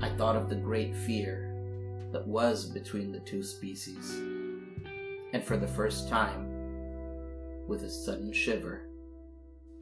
I 0.01 0.11
thought 0.11 0.37
of 0.37 0.49
the 0.49 0.55
great 0.55 0.95
fear 0.95 1.53
that 2.13 2.27
was 2.27 2.67
between 2.67 3.11
the 3.11 3.21
two 3.21 3.43
species, 3.43 4.15
and 5.33 5.43
for 5.43 5.57
the 5.57 5.67
first 5.67 6.09
time, 6.09 6.55
with 7.67 7.83
a 7.83 7.91
sudden 7.91 8.33
shiver, 8.33 8.89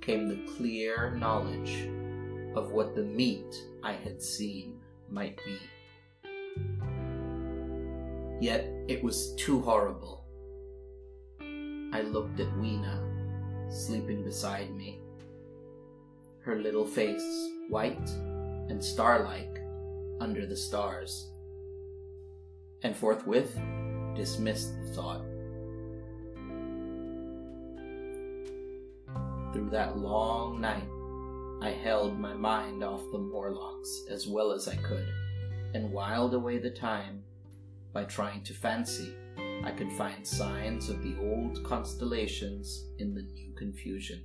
came 0.01 0.27
the 0.27 0.53
clear 0.57 1.14
knowledge 1.16 1.87
of 2.57 2.73
what 2.73 2.95
the 2.95 3.03
meat 3.03 3.55
I 3.83 3.92
had 3.92 4.23
seen 4.23 4.81
might 5.11 5.37
be. 5.45 5.59
Yet 8.40 8.69
it 8.88 9.03
was 9.03 9.35
too 9.37 9.61
horrible. 9.61 10.25
I 11.40 12.03
looked 12.03 12.40
at 12.40 12.57
Weena, 12.59 13.03
sleeping 13.71 14.23
beside 14.23 14.75
me, 14.75 15.01
her 16.40 16.57
little 16.57 16.87
face 16.87 17.49
white 17.69 18.09
and 18.69 18.83
star-like 18.83 19.61
under 20.21 20.47
the 20.47 20.57
stars 20.57 21.31
and 22.83 22.97
forthwith 22.97 23.59
dismissed 24.14 24.73
the 24.81 24.88
thought. 24.95 25.25
Through 29.53 29.71
that 29.71 29.99
long 29.99 30.61
night, 30.61 30.88
I 31.62 31.71
held 31.71 32.19
my 32.19 32.35
mind 32.35 32.85
off 32.85 33.03
the 33.11 33.19
Morlocks 33.19 34.05
as 34.11 34.27
well 34.27 34.53
as 34.53 34.69
I 34.69 34.77
could, 34.77 35.07
and 35.75 35.93
whiled 35.93 36.35
away 36.35 36.59
the 36.59 36.71
time 36.71 37.23
by 37.93 38.05
trying 38.05 38.43
to 38.45 38.55
fancy 38.55 39.15
I 39.65 39.73
could 39.73 39.93
find 39.93 40.27
signs 40.27 40.89
of 40.89 41.03
the 41.03 41.17
old 41.21 41.63
constellations 41.65 42.87
in 42.99 43.15
the 43.15 43.23
new 43.23 43.53
confusion. 43.55 44.23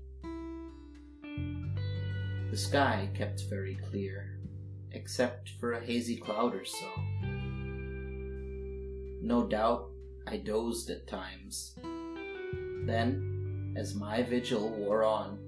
The 2.49 2.57
sky 2.57 3.09
kept 3.15 3.45
very 3.49 3.75
clear, 3.89 4.39
except 4.91 5.53
for 5.59 5.73
a 5.73 5.83
hazy 5.83 6.17
cloud 6.17 6.53
or 6.53 6.65
so. 6.65 6.87
No 9.23 9.47
doubt 9.47 9.89
I 10.27 10.37
dozed 10.37 10.89
at 10.89 11.07
times. 11.07 11.75
Then, 12.85 13.73
as 13.77 13.95
my 13.95 14.21
vigil 14.21 14.69
wore 14.69 15.03
on, 15.03 15.39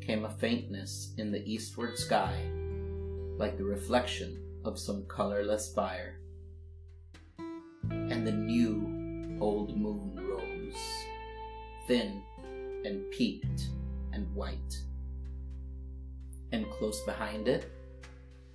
came 0.00 0.24
a 0.24 0.30
faintness 0.30 1.12
in 1.18 1.32
the 1.32 1.44
eastward 1.44 1.98
sky, 1.98 2.34
like 3.36 3.58
the 3.58 3.64
reflection 3.64 4.42
of 4.68 4.78
some 4.78 5.04
colorless 5.08 5.72
fire. 5.72 6.20
And 7.90 8.26
the 8.26 8.32
new 8.32 9.38
old 9.40 9.76
moon 9.76 10.14
rose, 10.16 11.04
thin 11.86 12.22
and 12.84 13.10
peaked 13.10 13.68
and 14.12 14.32
white. 14.34 14.78
And 16.52 16.70
close 16.70 17.00
behind 17.00 17.48
it, 17.48 17.72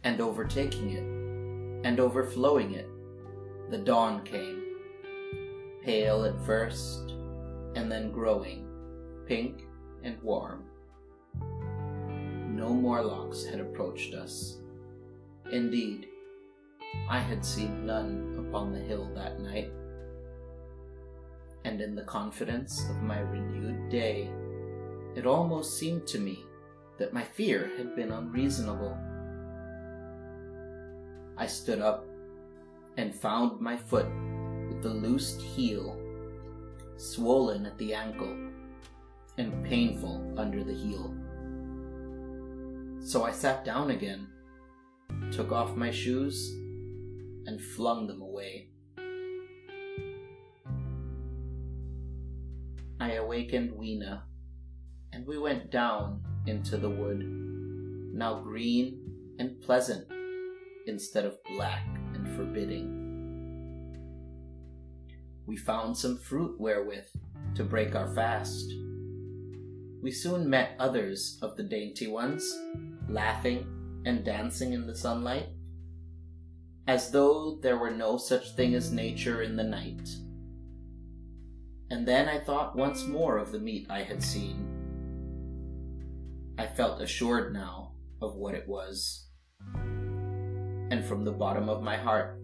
and 0.03 0.21
overtaking 0.21 0.91
it, 0.91 1.87
and 1.87 1.99
overflowing 1.99 2.73
it, 2.73 2.87
the 3.69 3.77
dawn 3.77 4.23
came, 4.23 4.61
pale 5.83 6.25
at 6.25 6.39
first, 6.45 7.11
and 7.75 7.91
then 7.91 8.11
growing, 8.11 8.67
pink 9.27 9.63
and 10.03 10.21
warm 10.21 10.65
no 12.63 12.73
Morlocks 12.73 13.43
had 13.43 13.59
approached 13.59 14.13
us. 14.13 14.59
Indeed, 15.51 16.07
I 17.09 17.19
had 17.19 17.45
seen 17.45 17.85
none 17.85 18.45
upon 18.47 18.71
the 18.71 18.79
hill 18.79 19.11
that 19.15 19.39
night. 19.39 19.71
And 21.65 21.81
in 21.81 21.95
the 21.95 22.03
confidence 22.03 22.89
of 22.89 23.01
my 23.01 23.19
renewed 23.19 23.89
day, 23.89 24.29
it 25.15 25.25
almost 25.25 25.77
seemed 25.77 26.07
to 26.07 26.19
me 26.19 26.43
that 26.97 27.13
my 27.13 27.23
fear 27.23 27.71
had 27.77 27.95
been 27.95 28.11
unreasonable. 28.11 28.97
I 31.37 31.47
stood 31.47 31.81
up 31.81 32.05
and 32.97 33.13
found 33.13 33.59
my 33.59 33.75
foot 33.75 34.07
with 34.67 34.81
the 34.81 34.89
loosed 34.89 35.41
heel, 35.41 35.99
swollen 36.97 37.65
at 37.65 37.77
the 37.77 37.93
ankle, 37.93 38.37
and 39.37 39.65
painful 39.65 40.33
under 40.37 40.63
the 40.63 40.73
heel. 40.73 41.13
So 42.99 43.23
I 43.23 43.31
sat 43.31 43.65
down 43.65 43.91
again, 43.91 44.27
took 45.35 45.51
off 45.51 45.75
my 45.75 45.89
shoes, 45.89 46.51
and 47.47 47.59
flung 47.59 48.05
them 48.05 48.21
away. 48.21 48.67
I 52.99 53.13
awakened 53.13 53.71
Weena, 53.71 54.25
and 55.11 55.25
we 55.25 55.39
went 55.39 55.71
down 55.71 56.21
into 56.45 56.77
the 56.77 56.89
wood, 56.89 57.23
now 58.13 58.41
green 58.41 58.99
and 59.39 59.59
pleasant 59.59 60.07
instead 60.85 61.25
of 61.25 61.43
black 61.55 61.87
and 62.13 62.35
forbidding. 62.35 62.99
We 65.47 65.57
found 65.57 65.97
some 65.97 66.19
fruit 66.19 66.59
wherewith 66.59 67.07
to 67.55 67.63
break 67.63 67.95
our 67.95 68.13
fast. 68.13 68.71
We 70.01 70.11
soon 70.11 70.47
met 70.47 70.75
others 70.79 71.39
of 71.41 71.57
the 71.57 71.63
dainty 71.63 72.07
ones, 72.07 72.55
laughing 73.09 73.82
and 74.05 74.23
dancing 74.23 74.73
in 74.73 74.87
the 74.87 74.95
sunlight, 74.95 75.49
as 76.87 77.11
though 77.11 77.59
there 77.61 77.77
were 77.77 77.91
no 77.91 78.17
such 78.17 78.55
thing 78.55 78.75
as 78.75 78.91
nature 78.91 79.41
in 79.41 79.55
the 79.55 79.63
night. 79.63 80.09
And 81.89 82.07
then 82.07 82.27
I 82.27 82.39
thought 82.39 82.75
once 82.75 83.05
more 83.05 83.37
of 83.37 83.51
the 83.51 83.59
meat 83.59 83.87
I 83.89 84.01
had 84.01 84.21
seen. 84.23 84.69
I 86.57 86.67
felt 86.67 87.01
assured 87.01 87.53
now 87.53 87.93
of 88.21 88.35
what 88.35 88.55
it 88.55 88.67
was. 88.67 89.29
And 89.75 91.03
from 91.05 91.23
the 91.23 91.31
bottom 91.31 91.69
of 91.69 91.83
my 91.83 91.97
heart, 91.97 92.39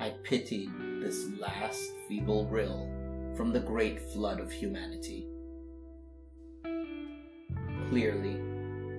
I 0.00 0.10
pitied 0.22 0.70
this 1.00 1.26
last 1.38 1.82
feeble 2.08 2.46
rill 2.46 2.88
from 3.36 3.52
the 3.52 3.60
great 3.60 4.00
flood 4.12 4.40
of 4.40 4.50
humanity. 4.50 5.28
Clearly, 7.88 8.40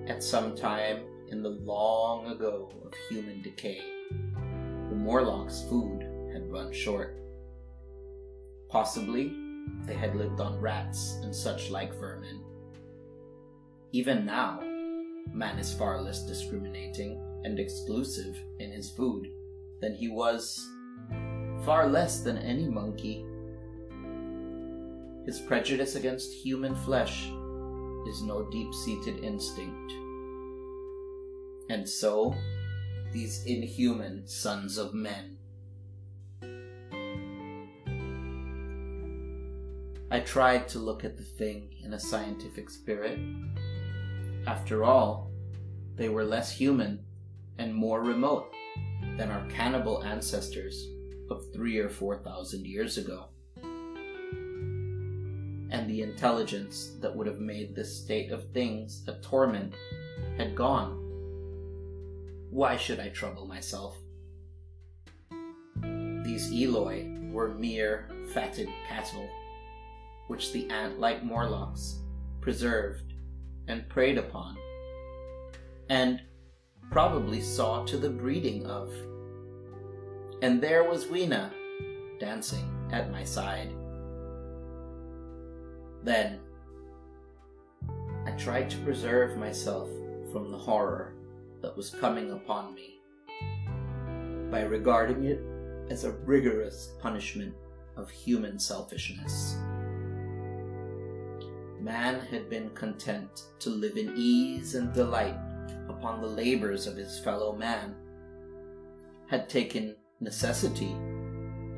at 0.08 0.22
some 0.22 0.56
time 0.56 1.04
in 1.30 1.42
the 1.42 1.50
long 1.50 2.26
ago 2.26 2.70
of 2.84 2.92
human 3.08 3.40
decay, 3.42 3.80
the 4.88 4.96
Morlocks' 4.96 5.62
food 5.68 6.02
had 6.32 6.50
run 6.50 6.72
short. 6.72 7.16
Possibly 8.68 9.32
they 9.86 9.94
had 9.94 10.16
lived 10.16 10.40
on 10.40 10.60
rats 10.60 11.18
and 11.22 11.34
such 11.34 11.70
like 11.70 11.94
vermin. 11.94 12.40
Even 13.92 14.26
now, 14.26 14.60
man 15.32 15.58
is 15.58 15.72
far 15.72 16.00
less 16.00 16.26
discriminating 16.26 17.20
and 17.44 17.58
exclusive 17.58 18.36
in 18.58 18.72
his 18.72 18.90
food 18.90 19.28
than 19.80 19.94
he 19.94 20.08
was 20.08 20.68
far 21.64 21.88
less 21.88 22.20
than 22.20 22.38
any 22.38 22.68
monkey. 22.68 23.24
His 25.26 25.40
prejudice 25.40 25.94
against 25.94 26.32
human 26.32 26.74
flesh 26.74 27.26
is 28.08 28.22
no 28.22 28.48
deep 28.50 28.72
seated 28.74 29.22
instinct. 29.22 29.92
And 31.70 31.88
so, 31.88 32.34
these 33.12 33.44
inhuman 33.44 34.26
sons 34.26 34.76
of 34.76 34.92
men. 34.92 35.36
I 40.10 40.18
tried 40.18 40.66
to 40.70 40.80
look 40.80 41.04
at 41.04 41.16
the 41.16 41.22
thing 41.22 41.72
in 41.84 41.94
a 41.94 42.00
scientific 42.00 42.70
spirit. 42.70 43.20
After 44.48 44.82
all, 44.82 45.30
they 45.94 46.08
were 46.08 46.24
less 46.24 46.50
human 46.50 47.04
and 47.58 47.72
more 47.72 48.02
remote 48.02 48.52
than 49.16 49.30
our 49.30 49.46
cannibal 49.46 50.02
ancestors 50.02 50.88
of 51.30 51.52
three 51.52 51.78
or 51.78 51.88
four 51.88 52.16
thousand 52.16 52.66
years 52.66 52.98
ago. 52.98 53.26
And 55.70 55.88
the 55.88 56.02
intelligence 56.02 56.96
that 57.00 57.14
would 57.14 57.28
have 57.28 57.38
made 57.38 57.76
this 57.76 57.96
state 57.96 58.32
of 58.32 58.50
things 58.50 59.04
a 59.06 59.12
torment 59.20 59.72
had 60.36 60.56
gone. 60.56 60.99
Why 62.50 62.76
should 62.76 62.98
I 62.98 63.10
trouble 63.10 63.46
myself? 63.46 63.96
These 66.24 66.52
Eloi 66.52 67.08
were 67.30 67.54
mere 67.54 68.08
fatted 68.34 68.68
cattle, 68.88 69.28
which 70.26 70.52
the 70.52 70.68
ant 70.68 70.98
like 70.98 71.22
Morlocks 71.22 72.00
preserved 72.40 73.14
and 73.68 73.88
preyed 73.88 74.18
upon, 74.18 74.56
and 75.88 76.20
probably 76.90 77.40
saw 77.40 77.84
to 77.84 77.96
the 77.96 78.10
breeding 78.10 78.66
of. 78.66 78.92
And 80.42 80.60
there 80.60 80.82
was 80.82 81.06
Weena 81.06 81.52
dancing 82.18 82.88
at 82.90 83.12
my 83.12 83.22
side. 83.22 83.72
Then 86.02 86.40
I 88.26 88.32
tried 88.32 88.68
to 88.70 88.78
preserve 88.78 89.38
myself 89.38 89.88
from 90.32 90.50
the 90.50 90.58
horror 90.58 91.14
that 91.62 91.76
was 91.76 91.90
coming 91.90 92.32
upon 92.32 92.74
me 92.74 93.00
by 94.50 94.62
regarding 94.62 95.24
it 95.24 95.40
as 95.90 96.04
a 96.04 96.12
rigorous 96.12 96.94
punishment 97.00 97.54
of 97.96 98.10
human 98.10 98.58
selfishness. 98.58 99.56
Man 101.80 102.20
had 102.20 102.50
been 102.50 102.70
content 102.70 103.44
to 103.60 103.70
live 103.70 103.96
in 103.96 104.14
ease 104.16 104.74
and 104.74 104.92
delight 104.92 105.36
upon 105.88 106.20
the 106.20 106.28
labors 106.28 106.86
of 106.86 106.96
his 106.96 107.18
fellow 107.20 107.54
man, 107.56 107.94
had 109.28 109.48
taken 109.48 109.96
necessity 110.20 110.94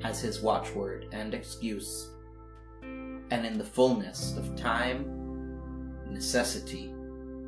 as 0.03 0.21
his 0.21 0.41
watchword 0.41 1.07
and 1.13 1.35
excuse, 1.35 2.11
and 2.83 3.47
in 3.47 3.57
the 3.57 3.65
fullness 3.65 4.37
of 4.37 4.57
time, 4.57 5.21
necessity 6.11 6.93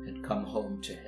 had 0.05 0.23
come 0.23 0.43
home 0.43 0.81
to 0.81 0.93
him. 0.93 1.04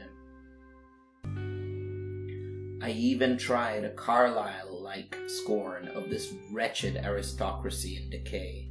I 2.79 2.91
even 2.91 3.37
tried 3.37 3.83
a 3.83 3.89
Carlyle 3.89 4.81
like 4.83 5.17
scorn 5.27 5.87
of 5.87 6.09
this 6.09 6.33
wretched 6.51 6.95
aristocracy 6.97 7.97
in 7.97 8.09
decay. 8.11 8.69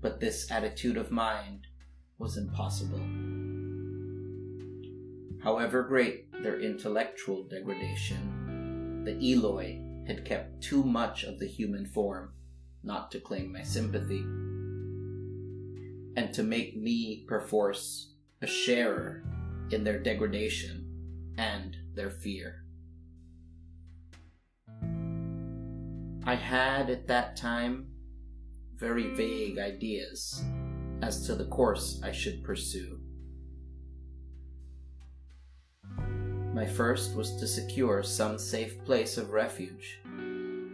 But 0.00 0.20
this 0.20 0.50
attitude 0.52 0.96
of 0.96 1.10
mind 1.10 1.66
was 2.18 2.36
impossible. 2.36 3.00
However 5.42 5.82
great 5.82 6.32
their 6.42 6.60
intellectual 6.60 7.42
degradation, 7.44 9.02
the 9.04 9.32
Eloi 9.32 9.80
had 10.06 10.24
kept 10.24 10.62
too 10.62 10.84
much 10.84 11.24
of 11.24 11.40
the 11.40 11.46
human 11.48 11.86
form 11.86 12.34
not 12.84 13.10
to 13.10 13.20
claim 13.20 13.52
my 13.52 13.62
sympathy, 13.62 14.20
and 16.16 16.32
to 16.32 16.42
make 16.44 16.76
me 16.76 17.24
perforce 17.26 18.12
a 18.40 18.46
sharer 18.46 19.24
in 19.70 19.82
their 19.82 19.98
degradation 19.98 21.34
and 21.36 21.76
their 21.94 22.10
fear. 22.10 22.65
I 26.28 26.34
had 26.34 26.90
at 26.90 27.06
that 27.06 27.36
time 27.36 27.86
very 28.74 29.14
vague 29.14 29.58
ideas 29.58 30.42
as 31.00 31.24
to 31.26 31.36
the 31.36 31.44
course 31.44 32.00
I 32.02 32.10
should 32.10 32.42
pursue. 32.42 32.98
My 36.52 36.66
first 36.66 37.14
was 37.14 37.36
to 37.36 37.46
secure 37.46 38.02
some 38.02 38.38
safe 38.38 38.84
place 38.84 39.18
of 39.18 39.30
refuge, 39.30 40.00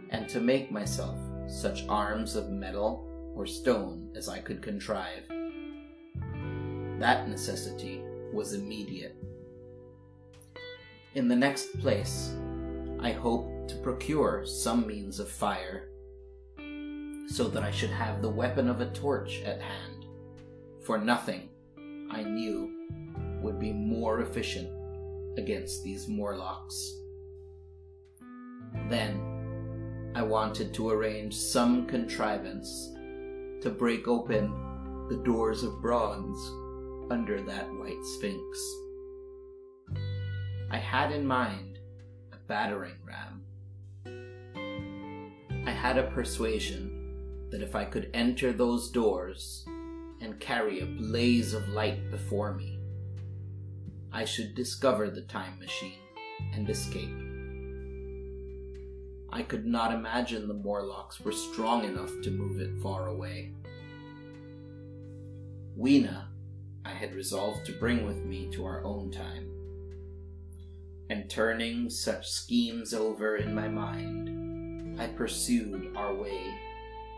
and 0.09 0.27
to 0.29 0.39
make 0.39 0.71
myself 0.71 1.19
such 1.47 1.87
arms 1.87 2.35
of 2.35 2.49
metal 2.49 3.07
or 3.35 3.45
stone 3.45 4.11
as 4.15 4.27
I 4.29 4.39
could 4.39 4.61
contrive. 4.61 5.27
That 6.99 7.29
necessity 7.29 8.01
was 8.33 8.53
immediate. 8.53 9.15
In 11.13 11.27
the 11.27 11.35
next 11.35 11.79
place, 11.79 12.33
I 12.99 13.11
hoped 13.11 13.52
to 13.67 13.75
procure 13.77 14.45
some 14.45 14.85
means 14.85 15.19
of 15.19 15.29
fire, 15.29 15.89
so 17.27 17.47
that 17.47 17.63
I 17.63 17.71
should 17.71 17.89
have 17.89 18.21
the 18.21 18.29
weapon 18.29 18.69
of 18.69 18.81
a 18.81 18.89
torch 18.91 19.41
at 19.43 19.61
hand, 19.61 20.05
for 20.81 20.97
nothing, 20.97 21.49
I 22.11 22.23
knew, 22.23 22.71
would 23.41 23.59
be 23.59 23.73
more 23.73 24.21
efficient 24.21 24.69
against 25.37 25.83
these 25.83 26.07
Morlocks. 26.07 26.95
Then, 28.89 30.11
I 30.15 30.21
wanted 30.21 30.73
to 30.75 30.89
arrange 30.89 31.35
some 31.35 31.87
contrivance 31.87 32.91
to 33.61 33.69
break 33.75 34.07
open 34.07 34.53
the 35.09 35.17
doors 35.23 35.63
of 35.63 35.81
bronze 35.81 36.37
under 37.11 37.41
that 37.41 37.67
white 37.73 38.03
sphinx. 38.15 38.75
I 40.69 40.77
had 40.77 41.11
in 41.11 41.25
mind 41.25 41.79
a 42.31 42.37
battering 42.47 42.97
ram. 43.05 43.32
I 45.65 45.71
had 45.71 45.97
a 45.97 46.11
persuasion 46.11 47.47
that 47.49 47.61
if 47.61 47.75
I 47.75 47.85
could 47.85 48.09
enter 48.13 48.51
those 48.51 48.91
doors 48.91 49.63
and 50.19 50.39
carry 50.39 50.81
a 50.81 50.85
blaze 50.85 51.53
of 51.53 51.69
light 51.69 52.11
before 52.11 52.53
me, 52.53 52.79
I 54.11 54.25
should 54.25 54.55
discover 54.55 55.09
the 55.09 55.21
time 55.21 55.57
machine 55.59 55.99
and 56.53 56.69
escape. 56.69 57.15
I 59.31 59.41
could 59.41 59.65
not 59.65 59.93
imagine 59.93 60.47
the 60.47 60.53
Morlocks 60.53 61.21
were 61.21 61.31
strong 61.31 61.85
enough 61.85 62.11
to 62.23 62.29
move 62.29 62.59
it 62.59 62.81
far 62.81 63.07
away. 63.07 63.53
Weena, 65.75 66.27
I 66.85 66.91
had 66.91 67.15
resolved 67.15 67.65
to 67.65 67.71
bring 67.71 68.05
with 68.05 68.23
me 68.23 68.49
to 68.51 68.65
our 68.65 68.83
own 68.83 69.11
time. 69.11 69.49
And 71.09 71.29
turning 71.29 71.89
such 71.89 72.29
schemes 72.29 72.93
over 72.93 73.37
in 73.37 73.55
my 73.55 73.67
mind, 73.67 74.32
I 74.99 75.07
pursued 75.07 75.95
our 75.95 76.13
way 76.13 76.53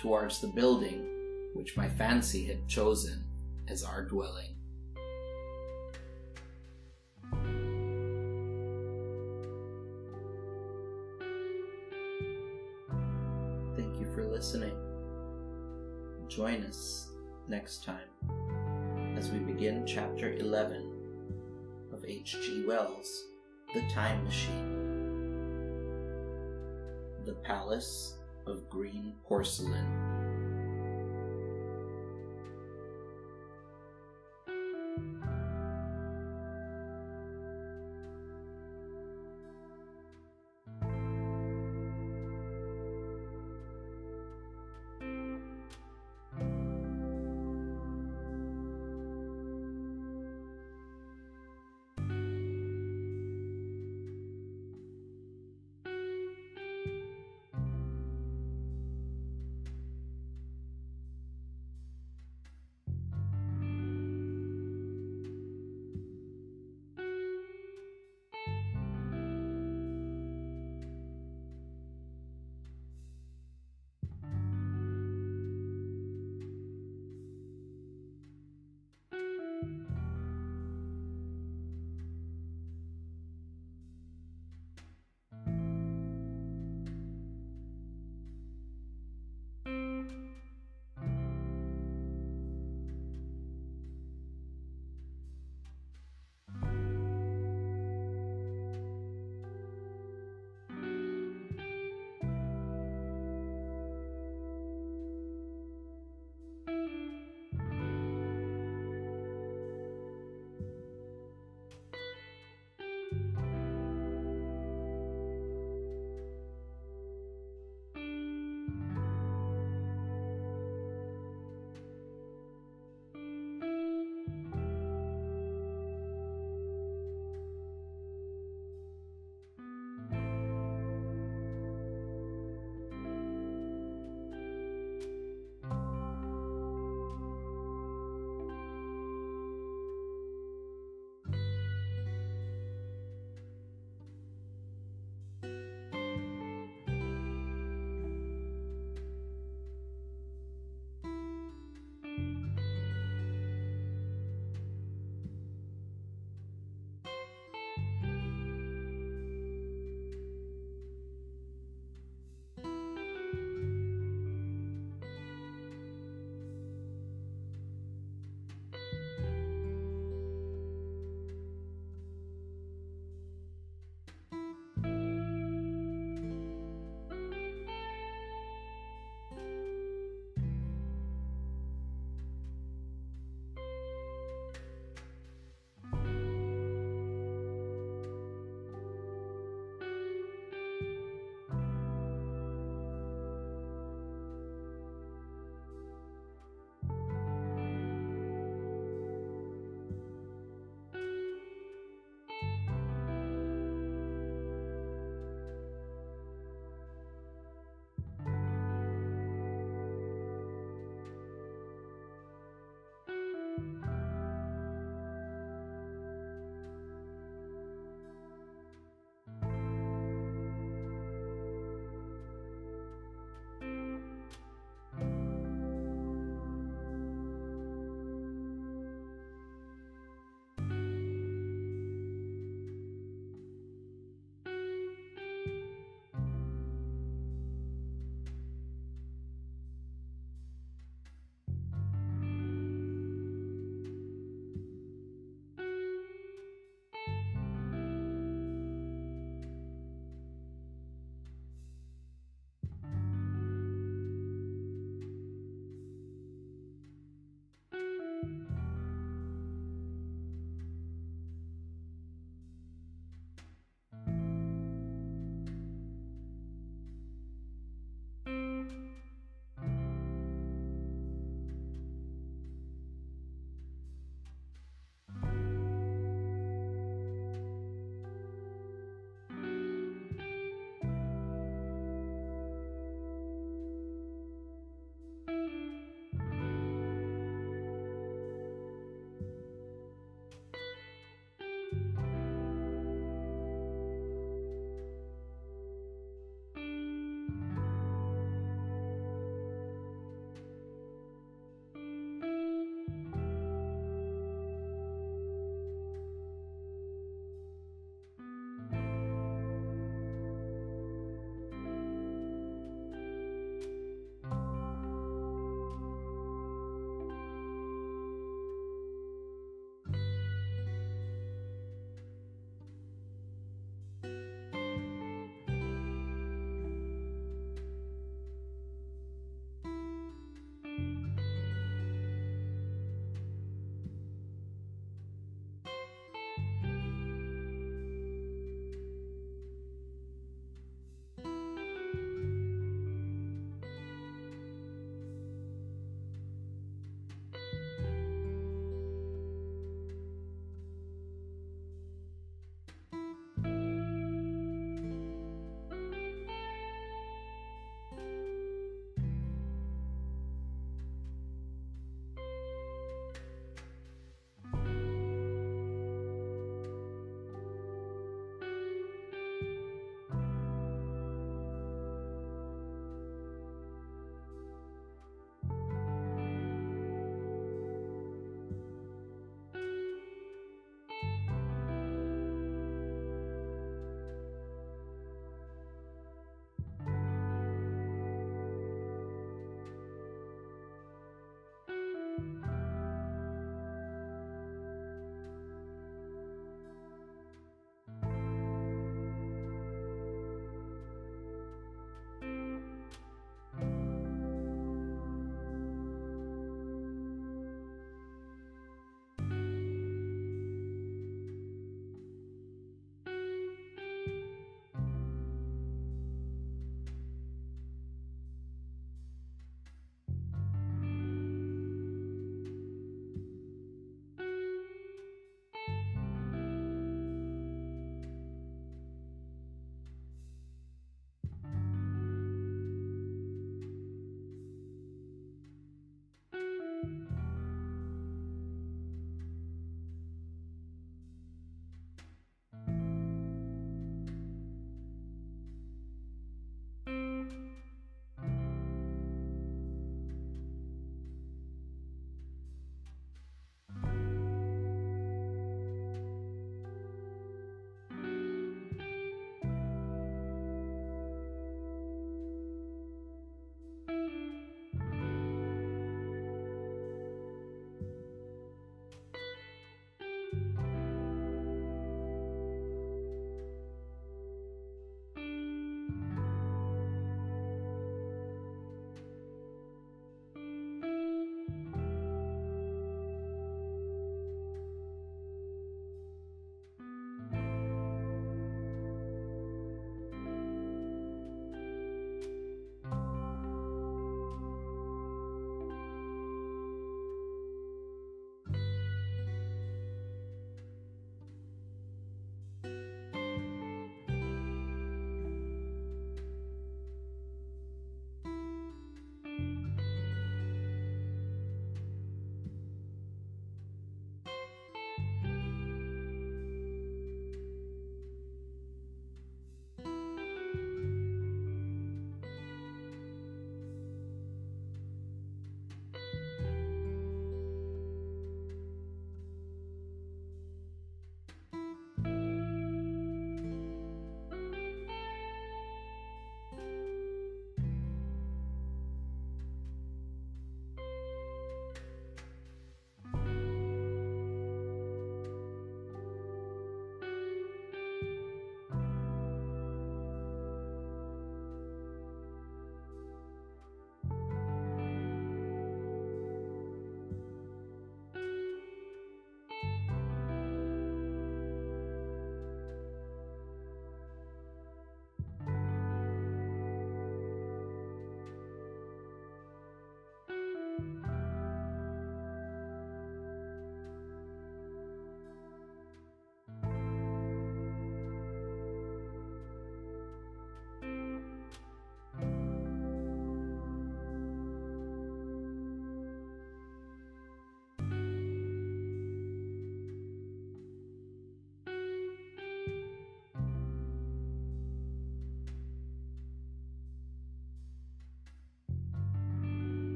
towards 0.00 0.40
the 0.40 0.48
building 0.48 1.06
which 1.54 1.76
my 1.76 1.88
fancy 1.88 2.44
had 2.44 2.66
chosen 2.68 3.24
as 3.68 3.82
our 3.82 4.04
dwelling. 4.04 4.56
Thank 13.76 14.00
you 14.00 14.10
for 14.14 14.24
listening. 14.26 14.76
Join 16.28 16.64
us 16.64 17.08
next 17.48 17.84
time 17.84 18.08
as 19.16 19.30
we 19.30 19.38
begin 19.38 19.84
chapter 19.86 20.32
11 20.32 21.90
of 21.92 22.04
H.G. 22.04 22.64
Wells' 22.66 23.26
The 23.74 23.82
Time 23.92 24.24
Machine. 24.24 24.69
The 27.30 27.36
Palace 27.36 28.14
of 28.44 28.68
Green 28.68 29.12
Porcelain. 29.24 30.19